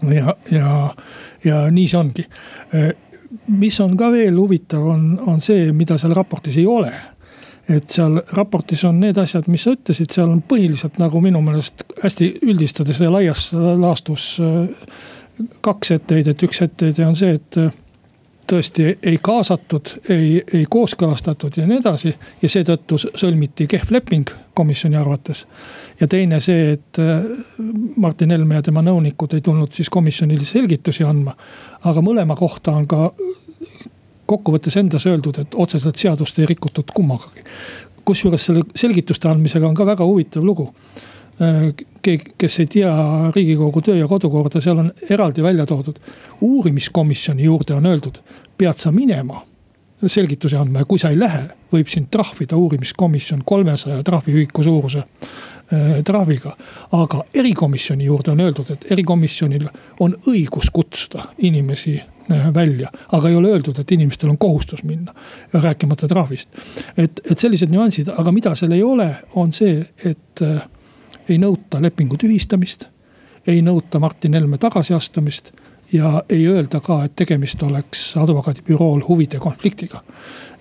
ja, 0.09 0.35
ja, 0.51 0.93
ja 1.43 1.65
nii 1.71 1.87
see 1.87 1.99
ongi. 1.99 2.27
mis 3.47 3.79
on 3.79 3.97
ka 3.97 4.11
veel 4.11 4.37
huvitav, 4.37 4.85
on, 4.85 5.19
on 5.27 5.41
see, 5.41 5.71
mida 5.73 5.97
seal 5.97 6.13
raportis 6.13 6.57
ei 6.57 6.67
ole 6.67 6.93
et 7.69 7.89
seal 7.89 8.19
raportis 8.37 8.83
on 8.85 8.99
need 9.01 9.17
asjad, 9.17 9.47
mis 9.49 9.65
sa 9.65 9.73
ütlesid, 9.73 10.11
seal 10.13 10.29
on 10.29 10.43
põhiliselt 10.45 10.99
nagu 11.01 11.21
minu 11.23 11.41
meelest 11.45 11.85
hästi 12.03 12.31
üldistades 12.45 12.99
ja 13.01 13.09
laias 13.11 13.49
laastus 13.53 14.35
äh, 14.43 14.67
kaks 15.65 15.95
etteheidet, 15.97 16.43
üks 16.45 16.61
etteheide 16.61 17.07
on 17.07 17.17
see, 17.17 17.33
et 17.39 17.57
äh, 17.61 17.73
tõesti 18.45 18.91
ei 19.03 19.17
kaasatud, 19.21 19.95
ei, 20.09 20.43
ei 20.53 20.65
kooskõlastatud 20.69 21.57
ja 21.57 21.65
nii 21.67 21.79
edasi. 21.81 22.13
ja 22.41 22.49
seetõttu 22.49 22.99
sõlmiti 23.01 23.67
kehv 23.67 23.91
leping 23.91 24.29
komisjoni 24.53 24.97
arvates. 24.97 25.47
ja 25.99 26.07
teine 26.07 26.39
see, 26.39 26.71
et 26.77 26.99
äh, 26.99 27.25
Martin 27.97 28.31
Helme 28.31 28.55
ja 28.55 28.61
tema 28.61 28.85
nõunikud 28.85 29.33
ei 29.33 29.41
tulnud 29.41 29.71
siis 29.71 29.89
komisjonile 29.89 30.45
selgitusi 30.45 31.03
andma. 31.03 31.35
aga 31.83 32.01
mõlema 32.01 32.35
kohta 32.35 32.71
on 32.71 32.87
ka 32.87 33.11
kokkuvõttes 34.25 34.77
endas 34.77 35.05
öeldud, 35.05 35.39
et 35.41 35.55
otseselt 35.55 35.95
seadust 35.95 36.39
ei 36.39 36.45
rikutud 36.49 36.93
kummagagi. 36.93 37.43
kusjuures 38.05 38.43
selle 38.45 38.61
selgituste 38.77 39.29
andmisega 39.29 39.67
on 39.67 39.73
ka 39.75 39.85
väga 39.85 40.05
huvitav 40.05 40.43
lugu. 40.45 40.73
keegi, 42.01 42.33
kes 42.37 42.59
ei 42.59 42.65
tea 42.65 42.91
riigikogu 43.35 43.81
töö 43.81 43.95
ja 43.95 44.07
kodukorda, 44.07 44.61
seal 44.61 44.77
on 44.79 44.91
eraldi 45.09 45.43
välja 45.43 45.65
toodud. 45.65 45.99
uurimiskomisjoni 46.41 47.43
juurde 47.43 47.73
on 47.73 47.85
öeldud, 47.85 48.21
pead 48.57 48.77
sa 48.77 48.91
minema 48.91 49.41
selgitusi 50.07 50.55
andma 50.55 50.79
ja 50.79 50.85
kui 50.85 50.99
sa 50.99 51.09
ei 51.09 51.19
lähe, 51.19 51.47
võib 51.73 51.87
sind 51.89 52.07
trahvida 52.11 52.57
uurimiskomisjon 52.57 53.41
kolmesaja 53.45 54.03
trahviühiku 54.03 54.63
suuruse 54.63 54.99
äh, 54.99 56.03
trahviga. 56.05 56.55
aga 56.91 57.23
erikomisjoni 57.33 58.05
juurde 58.05 58.31
on 58.31 58.39
öeldud, 58.39 58.69
et 58.69 58.91
erikomisjonil 58.91 59.67
on 59.99 60.15
õigus 60.27 60.69
kutsuda 60.71 61.23
inimesi 61.37 62.01
Äh, 62.01 62.14
välja, 62.29 62.89
aga 63.11 63.29
ei 63.29 63.35
ole 63.35 63.49
öeldud, 63.53 63.79
et 63.79 63.91
inimestel 63.91 64.29
on 64.29 64.37
kohustus 64.37 64.83
minna, 64.83 65.13
rääkimata 65.53 66.07
trahvist. 66.07 66.49
et, 66.97 67.21
et 67.31 67.39
sellised 67.39 67.69
nüansid, 67.69 68.09
aga 68.17 68.31
mida 68.31 68.55
seal 68.55 68.71
ei 68.71 68.83
ole, 68.83 69.09
on 69.35 69.53
see, 69.53 69.85
et 70.05 70.41
äh, 70.41 70.61
ei 71.29 71.37
nõuta 71.37 71.81
lepingu 71.81 72.17
tühistamist. 72.17 72.87
ei 73.47 73.61
nõuta 73.61 73.99
Martin 73.99 74.33
Helme 74.33 74.57
tagasiastumist 74.57 75.51
ja 75.93 76.23
ei 76.29 76.47
öelda 76.47 76.79
ka, 76.79 77.03
et 77.03 77.15
tegemist 77.15 77.63
oleks 77.63 78.17
advokaadibürool 78.17 79.03
huvide 79.07 79.39
konfliktiga. 79.39 80.03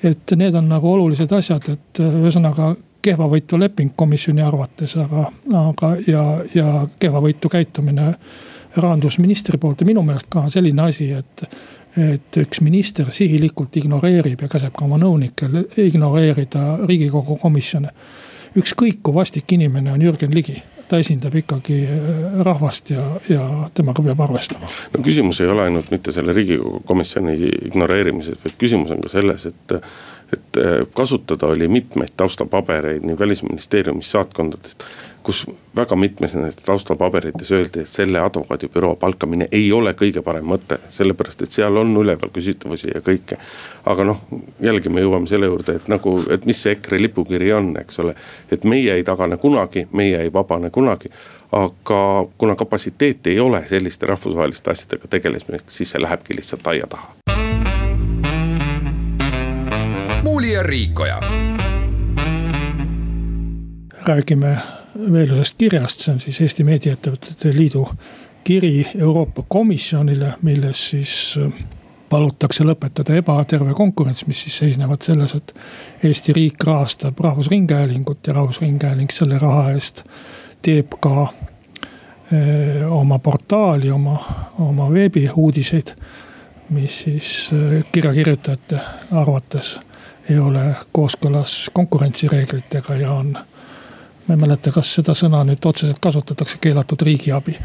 et 0.02 0.30
need 0.36 0.54
on 0.54 0.68
nagu 0.68 0.92
olulised 0.92 1.32
asjad, 1.32 1.68
et 1.68 2.00
äh, 2.00 2.20
ühesõnaga 2.22 2.74
kehvavõitu 3.04 3.58
leping 3.60 3.92
komisjoni 3.96 4.42
arvates, 4.42 4.96
aga, 4.96 5.26
aga 5.68 5.96
ja, 6.06 6.24
ja 6.54 6.86
kehvavõitu 6.98 7.48
käitumine 7.48 8.14
rahandusministri 8.76 9.58
poolt 9.58 9.80
ja 9.80 9.86
minu 9.86 10.02
meelest 10.02 10.30
ka 10.30 10.48
selline 10.50 10.90
asi, 10.90 11.12
et. 11.12 11.48
et 11.94 12.36
üks 12.42 12.58
minister 12.58 13.06
sihilikult 13.14 13.76
ignoreerib 13.78 14.40
ja 14.42 14.48
käseb 14.50 14.72
ka 14.74 14.82
oma 14.82 14.96
nõunikel 14.98 15.60
ignoreerida 15.78 16.80
riigikogu 16.88 17.36
komisjone. 17.38 17.92
ükskõik 18.58 18.98
kui 19.02 19.14
vastik 19.14 19.52
inimene 19.52 19.92
on 19.92 20.02
Jürgen 20.02 20.34
Ligi 20.34 20.56
ta 20.88 20.98
esindab 21.00 21.34
ikkagi 21.38 21.78
äh, 21.84 22.40
rahvast 22.44 22.90
ja, 22.90 23.04
ja 23.28 23.44
temaga 23.74 24.02
peab 24.02 24.20
arvestama. 24.26 24.68
no 24.94 25.02
küsimus 25.04 25.40
ei 25.40 25.48
ole 25.50 25.68
ainult 25.68 25.90
mitte 25.94 26.12
selle 26.12 26.34
riigikogu 26.36 26.82
komisjoni 26.88 27.36
ignoreerimises, 27.70 28.42
vaid 28.44 28.58
küsimus 28.60 28.92
on 28.94 29.02
ka 29.04 29.12
selles, 29.12 29.46
et 29.50 29.78
et 30.32 30.58
äh, 30.58 30.76
kasutada 30.96 31.46
oli 31.52 31.68
mitmeid 31.68 32.14
taustapabereid 32.16 33.04
nii 33.06 33.18
välisministeeriumis, 33.18 34.10
saatkondadest. 34.10 34.82
Kus 35.24 35.46
väga 35.76 35.96
mitmes 35.96 36.34
nendes 36.36 36.56
taustapaberites 36.62 37.52
öeldi, 37.52 37.82
et 37.82 37.88
selle 37.88 38.20
advokaadibüroo 38.20 38.94
palkamine 39.00 39.48
ei 39.52 39.70
ole 39.72 39.94
kõige 39.98 40.22
parem 40.22 40.44
mõte, 40.52 40.78
sellepärast 40.92 41.42
et 41.42 41.54
seal 41.56 41.80
on 41.80 41.96
üleval 41.96 42.32
küsitavusi 42.34 42.92
ja 42.92 43.00
kõike. 43.04 43.38
aga 43.84 44.04
noh, 44.04 44.20
jällegi 44.60 44.92
me 44.92 45.00
jõuame 45.00 45.28
selle 45.28 45.48
juurde, 45.48 45.78
et 45.80 45.88
nagu, 45.88 46.18
et 46.30 46.44
mis 46.46 46.60
see 46.62 46.76
EKRE 46.76 47.00
lipukiri 47.02 47.52
on, 47.52 47.72
eks 47.80 47.98
ole. 48.04 48.14
et 48.52 48.64
meie 48.64 48.94
ei 48.94 49.04
tagane 49.04 49.36
kunagi, 49.40 49.88
meie 49.92 50.20
ei 50.20 50.32
vabane 50.32 50.70
kunagi 50.70 51.10
aga 51.54 52.26
kuna 52.38 52.56
kapatsiteeti 52.56 53.30
ei 53.30 53.40
ole 53.40 53.64
selliste 53.68 54.06
rahvusvaheliste 54.06 54.70
asjadega 54.70 55.08
tegelemiseks, 55.08 55.76
siis 55.76 55.90
see 55.94 56.02
lähebki 56.02 56.36
lihtsalt 56.36 56.66
aia 56.66 56.86
taha 56.86 57.14
Muuli 60.22 60.52
ja 60.52 60.62
Riikoja. 60.62 61.20
räägime 64.06 64.56
veel 64.94 65.36
ühest 65.36 65.58
kirjast, 65.58 66.00
see 66.04 66.12
on 66.14 66.20
siis 66.22 66.40
Eesti 66.40 66.64
Meediaettevõtete 66.64 67.52
Liidu 67.54 67.86
kiri 68.44 68.86
Euroopa 68.98 69.44
Komisjonile, 69.48 70.34
milles 70.42 70.90
siis 70.90 71.14
äh, 71.40 71.52
palutakse 72.08 72.64
lõpetada 72.64 73.16
ebaterve 73.18 73.74
konkurents, 73.74 74.26
mis 74.26 74.44
siis 74.44 74.58
seisnevad 74.62 75.02
selles, 75.02 75.34
et 75.34 75.54
Eesti 76.04 76.32
riik 76.36 76.66
rahastab 76.66 77.18
Rahvusringhäälingut 77.20 78.26
ja 78.26 78.36
Rahvusringhääling 78.36 79.10
selle 79.10 79.38
raha 79.38 79.70
eest 79.72 80.04
teeb 80.62 80.94
ka 81.00 81.26
öö, 82.32 82.38
äh, 82.38 82.92
oma 82.92 83.18
portaali, 83.18 83.90
oma, 83.90 84.18
oma 84.58 84.92
veebiuudiseid. 84.92 85.96
mis 86.68 87.00
siis 87.00 87.50
äh, 87.52 87.84
kirjakirjutajate 87.92 88.78
arvates 89.12 89.80
ei 90.30 90.38
ole 90.38 90.74
kooskõlas 90.92 91.70
konkurentsireeglitega 91.72 92.94
ja 92.96 93.12
on. 93.12 93.36
Ma 94.26 94.34
ei 94.34 94.40
mäleta, 94.40 94.72
kas 94.72 94.94
seda 94.94 95.14
sõna 95.14 95.42
nüüd 95.44 95.64
otseselt 95.66 96.00
kasutatakse, 96.00 96.58
keelatud 96.60 97.02
riigiabi. 97.02 97.58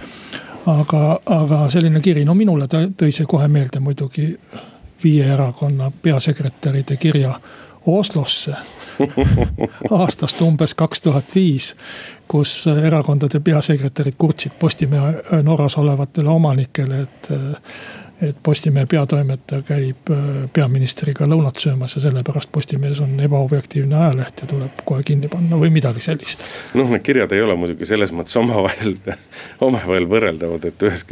aga, 0.66 1.20
aga 1.26 1.70
selline 1.70 2.00
kiri, 2.00 2.26
no 2.26 2.36
minule 2.36 2.68
tõi 2.68 3.12
see 3.12 3.26
kohe 3.26 3.48
meelde 3.48 3.80
muidugi 3.80 4.34
viie 5.04 5.26
erakonna 5.34 5.92
peasekretäride 6.02 6.98
kirja 6.98 7.40
Oslosse 7.86 8.54
aastast 10.00 10.42
umbes 10.42 10.74
kaks 10.74 11.02
tuhat 11.02 11.36
viis, 11.36 11.76
kus 12.28 12.66
erakondade 12.68 13.40
peasekretärid 13.40 14.18
kurtsid 14.18 14.52
Postimehe 14.60 15.42
Norras 15.44 15.78
olevatele 15.78 16.30
omanikele, 16.30 17.02
et 17.02 17.30
et 18.22 18.38
Postimehe 18.44 18.86
peatoimetaja 18.86 19.62
käib 19.64 20.10
äh, 20.12 20.24
peaministriga 20.54 21.28
lõunat 21.30 21.60
söömas 21.64 21.96
ja 21.96 22.02
sellepärast 22.04 22.52
Postimees 22.52 23.00
on 23.00 23.14
ebaobjektiivne 23.24 23.96
ajaleht 23.96 24.42
ja 24.44 24.48
tuleb 24.50 24.82
kohe 24.86 25.04
kinni 25.08 25.30
panna 25.32 25.60
või 25.60 25.70
midagi 25.72 26.04
sellist. 26.04 26.44
noh, 26.74 26.90
need 26.92 27.04
kirjad 27.06 27.32
ei 27.32 27.42
ole 27.46 27.56
muidugi 27.56 27.88
selles 27.88 28.12
mõttes 28.16 28.36
omavahel, 28.40 28.98
omavahel 29.68 30.08
võrreldavad, 30.12 30.68
et 30.68 30.84
ühes, 30.84 31.06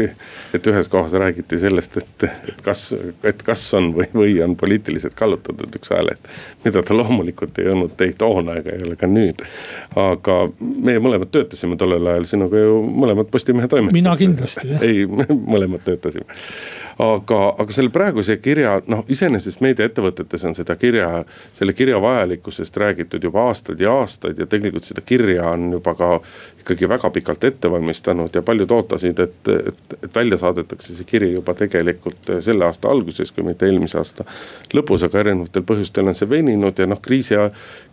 et 0.58 0.68
ühes 0.68 0.91
kohas 0.91 1.16
räägiti 1.16 1.60
sellest, 1.62 1.95
et, 2.01 2.28
et 2.51 2.60
kas, 2.66 2.89
et 3.24 3.43
kas 3.47 3.64
on 3.78 3.93
või, 3.95 4.10
või 4.14 4.36
on 4.43 4.58
poliitiliselt 4.60 5.16
kallutatud 5.16 5.80
üks 5.80 5.93
ajaleht. 5.95 6.28
mida 6.66 6.84
ta 6.84 6.97
loomulikult 6.97 7.62
ei 7.64 7.72
olnud 7.72 8.03
ei 8.03 8.18
toona 8.18 8.58
ega 8.60 8.76
ei 8.76 8.84
ole 8.84 8.99
ka 8.99 9.08
nüüd. 9.08 9.45
aga 9.95 10.38
meie 10.60 10.99
mõlemad 10.99 11.32
töötasime 11.32 11.80
tollel 11.80 12.12
ajal 12.12 12.28
sinuga 12.36 12.66
ju 12.66 12.84
mõlemad 12.84 13.32
Postimehe 13.32 13.72
toimetuses. 13.72 14.01
mina 14.01 14.18
kindlasti, 14.20 14.68
jah. 14.74 14.84
ei, 14.88 15.08
mõlemad 15.08 15.88
töötasime 15.88 16.28
aga, 17.00 17.39
aga 17.62 17.74
selle 17.74 17.91
praeguse 17.93 18.38
kirja, 18.41 18.78
noh 18.89 19.04
iseenesest 19.12 19.62
meediaettevõtetes 19.62 20.45
on 20.50 20.56
seda 20.58 20.76
kirja, 20.80 21.24
selle 21.54 21.76
kirja 21.78 22.00
vajalikkusest 22.02 22.78
räägitud 22.82 23.24
juba 23.24 23.43
aastaid 23.52 23.82
ja 23.82 23.93
aastaid 24.00 24.39
ja 24.41 24.48
tegelikult 24.50 24.88
seda 24.89 25.04
kirja 25.06 25.45
on 25.52 25.72
juba 25.78 25.93
ka 25.98 26.10
ikkagi 26.64 26.89
väga 26.89 27.10
pikalt 27.14 27.43
ette 27.43 27.72
valmistanud 27.72 28.34
ja 28.36 28.41
paljud 28.41 28.72
ootasid, 28.72 29.20
et, 29.20 29.52
et, 29.54 29.98
et 30.04 30.16
välja 30.16 30.39
saadetakse 30.41 30.95
see 30.95 31.06
kiri 31.08 31.32
juba 31.36 31.54
tegelikult 31.54 32.34
selle 32.41 32.66
aasta 32.66 32.89
alguses, 32.89 33.32
kui 33.32 33.45
mitte 33.45 33.70
eelmise 33.70 34.00
aasta 34.02 34.26
lõpus, 34.74 35.06
aga 35.06 35.22
erinevatel 35.22 35.68
põhjustel 35.70 36.10
on 36.10 36.18
see 36.18 36.30
veninud 36.30 36.82
ja 36.82 36.89
noh, 36.89 37.02
kriisi, 37.04 37.38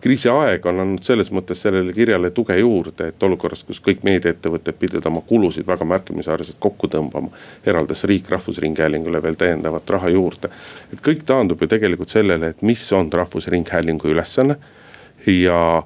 kriisiaeg 0.01 0.65
on 0.71 0.81
andnud 0.87 1.05
selles 1.05 1.29
mõttes 1.35 1.61
sellele 1.61 1.93
kirjale 1.93 2.33
tuge 2.33 2.57
juurde, 2.57 3.13
et 3.13 3.29
olukorras, 3.29 3.67
kus 3.69 3.83
kõik 3.85 4.03
meediaettevõtted 4.09 4.81
pidid 4.81 5.13
oma 5.13 5.21
kulusid 5.29 5.69
väga 5.69 5.85
märkimisväärselt 5.93 6.57
kokku 6.59 6.89
tõmbama, 6.89 7.31
eraldas 7.69 8.07
riik 8.09 8.33
Rahvusringhäälingu 8.33 8.94
Rahvusringhäälingule 8.95 9.23
veel 9.23 9.35
täiendavat 9.35 9.91
raha 9.91 10.09
juurde. 10.09 10.49
et 10.93 11.01
kõik 11.01 11.25
taandub 11.27 11.61
ju 11.61 11.67
tegelikult 11.67 12.09
sellele, 12.09 12.49
et 12.49 12.63
mis 12.63 12.93
on 12.93 13.13
Rahvusringhäälingu 13.13 14.09
ülesanne 14.09 14.57
ja 15.27 15.83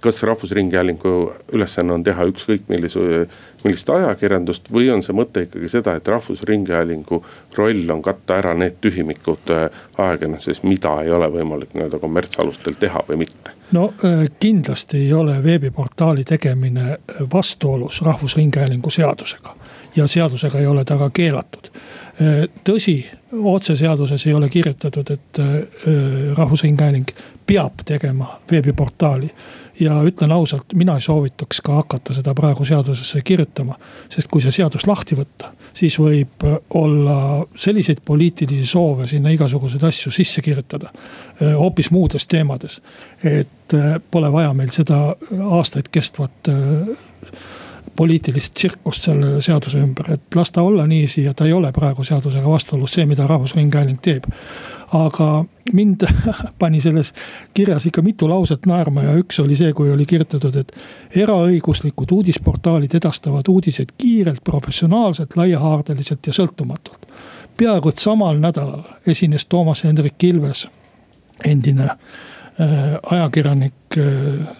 kas 0.00 0.22
Rahvusringhäälingu 0.22 1.34
ülesanne 1.52 1.92
on 1.92 2.04
teha 2.04 2.24
ükskõik 2.24 2.68
millise, 2.68 3.26
millist 3.64 3.90
ajakirjandust 3.90 4.70
või 4.72 4.90
on 4.92 5.02
see 5.02 5.14
mõte 5.16 5.44
ikkagi 5.44 5.68
seda, 5.68 5.96
et 5.96 6.08
Rahvusringhäälingu 6.08 7.24
roll 7.56 7.90
on 7.90 8.02
katta 8.02 8.38
ära 8.38 8.54
need 8.54 8.78
tühimikud 8.80 9.50
äh, 9.50 9.68
ajakirjanduses, 9.98 10.62
mida 10.62 11.00
ei 11.02 11.10
ole 11.10 11.28
võimalik 11.28 11.74
nii-öelda 11.74 11.98
kommertsalustel 11.98 12.78
teha 12.80 13.02
või 13.08 13.24
mitte? 13.24 13.56
no 13.72 13.92
äh, 14.04 14.26
kindlasti 14.38 15.06
ei 15.06 15.12
ole 15.12 15.42
veebiportaali 15.44 16.24
tegemine 16.24 16.98
vastuolus 17.32 18.02
Rahvusringhäälingu 18.02 18.90
seadusega 18.90 19.56
ja 19.96 20.06
seadusega 20.06 20.58
ei 20.58 20.66
ole 20.66 20.84
ta 20.84 20.98
ka 20.98 21.10
keelatud 21.12 21.70
Äh, 21.70 22.09
tõsi, 22.64 23.06
otseseaduses 23.32 24.26
ei 24.26 24.34
ole 24.34 24.48
kirjutatud, 24.48 25.10
et 25.10 25.38
äh, 25.38 25.46
Rahvusringhääling 26.36 27.08
peab 27.46 27.84
tegema 27.84 28.40
veebiportaali. 28.50 29.30
ja 29.80 30.02
ütlen 30.04 30.32
ausalt, 30.32 30.74
mina 30.74 30.94
ei 30.94 31.00
soovitaks 31.00 31.60
ka 31.64 31.72
hakata 31.72 32.14
seda 32.14 32.34
praegu 32.34 32.64
seadusesse 32.64 33.22
kirjutama. 33.24 33.74
sest 34.08 34.28
kui 34.28 34.42
see 34.42 34.50
seadus 34.50 34.86
lahti 34.86 35.16
võtta, 35.16 35.52
siis 35.74 35.98
võib 35.98 36.44
olla 36.74 37.46
selliseid 37.56 38.02
poliitilisi 38.04 38.66
soove 38.66 39.08
sinna 39.08 39.30
igasuguseid 39.30 39.82
asju 39.82 40.12
sisse 40.12 40.42
kirjutada. 40.42 40.92
Äh, 40.92 41.54
hoopis 41.56 41.90
muudes 41.90 42.26
teemades, 42.26 42.82
et 43.24 43.72
pole 44.10 44.32
vaja 44.32 44.52
meil 44.54 44.70
seda 44.74 45.14
aastaid 45.40 45.88
kestvat 45.92 46.50
poliitilist 47.96 48.54
tsirkust 48.54 49.02
selle 49.08 49.40
seaduse 49.42 49.78
ümber, 49.78 50.12
et 50.14 50.34
las 50.34 50.50
ta 50.50 50.62
olla 50.62 50.86
niiviisi 50.86 51.24
ja 51.24 51.34
ta 51.34 51.46
ei 51.46 51.52
ole 51.52 51.72
praegu 51.72 52.04
seadusega 52.04 52.48
vastuolus, 52.48 52.94
see, 52.96 53.06
mida 53.06 53.26
Rahvusringhääling 53.26 54.00
teeb. 54.02 54.24
aga 54.92 55.44
mind 55.72 56.02
pani 56.58 56.80
selles 56.80 57.12
kirjas 57.54 57.86
ikka 57.86 58.02
mitu 58.02 58.28
lauset 58.28 58.66
naerma 58.66 59.02
ja 59.02 59.12
üks 59.14 59.38
oli 59.42 59.56
see, 59.56 59.72
kui 59.72 59.90
oli 59.90 60.06
kirjutatud, 60.06 60.56
et 60.56 60.72
eraõiguslikud 61.16 62.10
uudisportaalid 62.10 62.94
edastavad 62.94 63.48
uudiseid 63.48 63.92
kiirelt, 63.98 64.42
professionaalselt, 64.44 65.36
laiahaardeliselt 65.36 66.26
ja 66.26 66.32
sõltumatult. 66.32 67.06
peaaegu 67.56 67.88
et 67.88 67.98
samal 67.98 68.38
nädalal 68.40 68.82
esines 69.06 69.46
Toomas 69.46 69.84
Hendrik 69.84 70.24
Ilves, 70.24 70.68
endine 71.44 71.86
äh, 71.86 72.98
ajakirjanik 73.10 73.98
äh, 73.98 74.56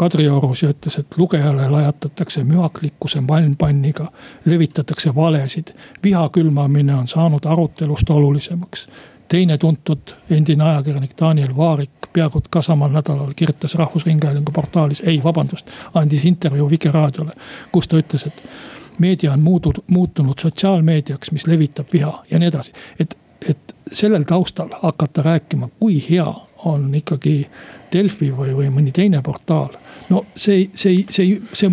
Kadriorus 0.00 0.62
ja 0.62 0.70
ütles, 0.72 0.94
et 0.98 1.16
lugejale 1.16 1.66
lajatatakse 1.68 2.44
mühaklikkuse 2.44 3.20
malmpanniga, 3.20 4.06
levitatakse 4.44 5.14
valesid. 5.14 5.74
viha 6.02 6.28
külmamine 6.28 6.94
on 6.94 7.08
saanud 7.08 7.44
arutelust 7.44 8.10
olulisemaks. 8.10 8.88
teine 9.28 9.58
tuntud 9.58 10.00
endine 10.30 10.64
ajakirjanik 10.64 11.10
Daniel 11.20 11.56
Vaarik 11.56 11.90
peaaegu 12.12 12.40
ka 12.50 12.62
samal 12.62 12.90
nädalal 12.90 13.34
kirjutas 13.36 13.74
Rahvusringhäälingu 13.74 14.52
portaalis, 14.52 15.02
ei 15.06 15.20
vabandust, 15.24 15.70
andis 15.94 16.24
intervjuu 16.24 16.70
Vikerraadiole, 16.70 17.32
kus 17.72 17.88
ta 17.88 17.96
ütles, 17.96 18.26
et 18.26 18.42
meedia 18.98 19.32
on 19.32 19.40
muutud, 19.40 19.84
muutunud 19.90 20.38
sotsiaalmeediaks, 20.40 21.32
mis 21.32 21.46
levitab 21.46 21.86
viha 21.92 22.24
ja 22.30 22.38
nii 22.38 22.48
edasi. 22.48 22.72
et 22.98 23.18
sellel 23.92 24.24
taustal 24.28 24.68
hakata 24.82 25.22
rääkima, 25.22 25.68
kui 25.80 25.98
hea 26.10 26.26
on 26.64 26.90
ikkagi 26.94 27.48
Delfi 27.92 28.30
või, 28.36 28.54
või 28.56 28.68
mõni 28.70 28.92
teine 28.94 29.22
portaal. 29.22 29.72
no 30.10 30.24
see, 30.36 30.68
see, 30.74 31.04
see, 31.08 31.40
see 31.52 31.70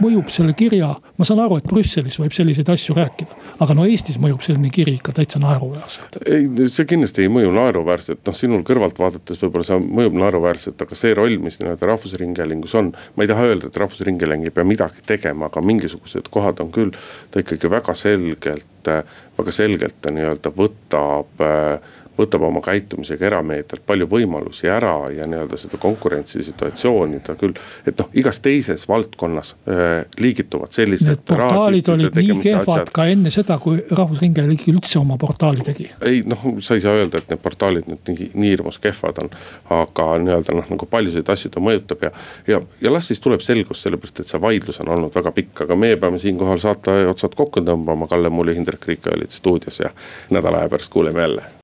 mõjub 0.00 0.30
selle 0.32 0.54
kirja, 0.56 0.94
ma 1.18 1.26
saan 1.26 1.42
aru, 1.44 1.58
et 1.58 1.68
Brüsselis 1.68 2.18
võib 2.20 2.34
selliseid 2.36 2.68
asju 2.72 2.96
rääkida. 2.96 3.39
Aga 3.60 3.76
no 3.76 3.84
Eestis 3.88 4.16
mõjub 4.20 4.42
selline 4.44 4.70
kiri 4.72 4.94
ikka 4.98 5.12
täitsa 5.16 5.40
naeruväärselt. 5.42 6.18
ei, 6.24 6.48
see 6.72 6.86
kindlasti 6.88 7.26
ei 7.26 7.32
mõju 7.32 7.52
naeruväärselt, 7.54 8.22
noh 8.26 8.36
sinul 8.36 8.64
kõrvalt 8.66 8.98
vaadates 9.00 9.42
võib-olla 9.44 9.68
see 9.68 9.78
mõjub 10.00 10.16
naeruväärselt, 10.22 10.80
aga 10.80 10.98
see 10.98 11.14
roll, 11.16 11.36
mis 11.44 11.60
nii-öelda 11.60 11.90
Rahvusringhäälingus 11.90 12.74
on. 12.80 12.92
ma 13.16 13.26
ei 13.26 13.30
taha 13.30 13.46
öelda, 13.50 13.70
et 13.70 13.80
Rahvusringhääling 13.82 14.48
ei 14.48 14.54
pea 14.56 14.66
midagi 14.66 15.04
tegema, 15.06 15.50
aga 15.50 15.64
mingisugused 15.64 16.32
kohad 16.32 16.62
on 16.64 16.72
küll, 16.74 16.94
ta 17.30 17.44
ikkagi 17.44 17.70
väga 17.70 17.94
selgelt, 17.98 18.92
väga 19.38 19.54
selgelt 19.54 20.00
ta 20.00 20.12
nii-öelda 20.14 20.54
võtab 20.56 21.44
äh, 21.44 21.98
võtab 22.20 22.44
oma 22.46 22.62
käitumisega 22.64 23.26
erameedialt 23.30 23.84
palju 23.86 24.08
võimalusi 24.10 24.70
ära 24.70 24.94
ja 25.14 25.26
nii-öelda 25.30 25.58
seda 25.60 25.80
konkurentsisituatsiooni 25.80 27.20
ta 27.24 27.36
küll. 27.40 27.56
et 27.86 27.98
noh, 27.98 28.08
igas 28.14 28.40
teises 28.44 28.86
valdkonnas 28.88 29.54
äh, 29.68 30.04
liigituvad 30.20 30.72
sellised. 30.76 31.10
Need 31.10 31.24
portaalid 31.28 31.88
olid 31.94 32.18
nii 32.20 32.38
kehvad 32.42 32.68
asjad. 32.68 32.92
ka 32.94 33.06
enne 33.10 33.32
seda, 33.34 33.58
kui 33.62 33.80
Rahvusringhääling 33.90 34.66
üldse 34.72 35.00
oma 35.00 35.18
portaali 35.20 35.64
tegi. 35.66 35.90
ei 36.06 36.22
noh, 36.26 36.44
sa 36.60 36.76
ei 36.78 36.84
saa 36.84 36.96
öelda, 36.98 37.22
et 37.22 37.32
need 37.32 37.42
portaalid 37.42 37.90
nüüd 37.90 38.12
nii, 38.12 38.30
nii 38.34 38.54
hirmus 38.54 38.80
kehvad 38.82 39.22
on. 39.24 39.30
aga 39.80 40.08
nii-öelda 40.24 40.56
noh, 40.58 40.70
nagu 40.74 40.90
paljusid 40.90 41.28
asju 41.32 41.52
ta 41.54 41.62
mõjutab 41.64 42.08
ja, 42.08 42.12
ja, 42.48 42.60
ja 42.80 42.92
las 42.92 43.10
siis 43.10 43.22
tuleb 43.24 43.44
selgus, 43.44 43.82
sellepärast 43.86 44.24
et 44.24 44.32
see 44.32 44.42
vaidlus 44.42 44.82
on 44.84 44.92
olnud 44.96 45.14
väga 45.14 45.32
pikk, 45.36 45.64
aga 45.66 45.78
meie 45.78 46.00
peame 46.00 46.20
siinkohal 46.22 46.60
saate 46.62 47.00
otsad 47.10 47.36
kokku 47.38 47.64
tõmbama. 47.64 48.08
Kalle 48.10 48.32
Muuli, 48.32 48.56
Hindrek 48.56 48.86
Riik 48.88 49.06
olid 49.12 49.30
stuudios 49.34 49.80
ja 49.80 49.94
nädala 50.30 50.64
aja 50.64 50.72
pärast 50.72 50.92
kuuleme 50.92 51.20
jälle 51.20 51.59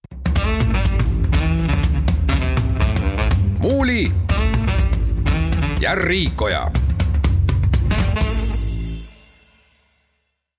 Muuli 3.66 4.12
ja 5.80 5.94
Riikoja 5.94 6.70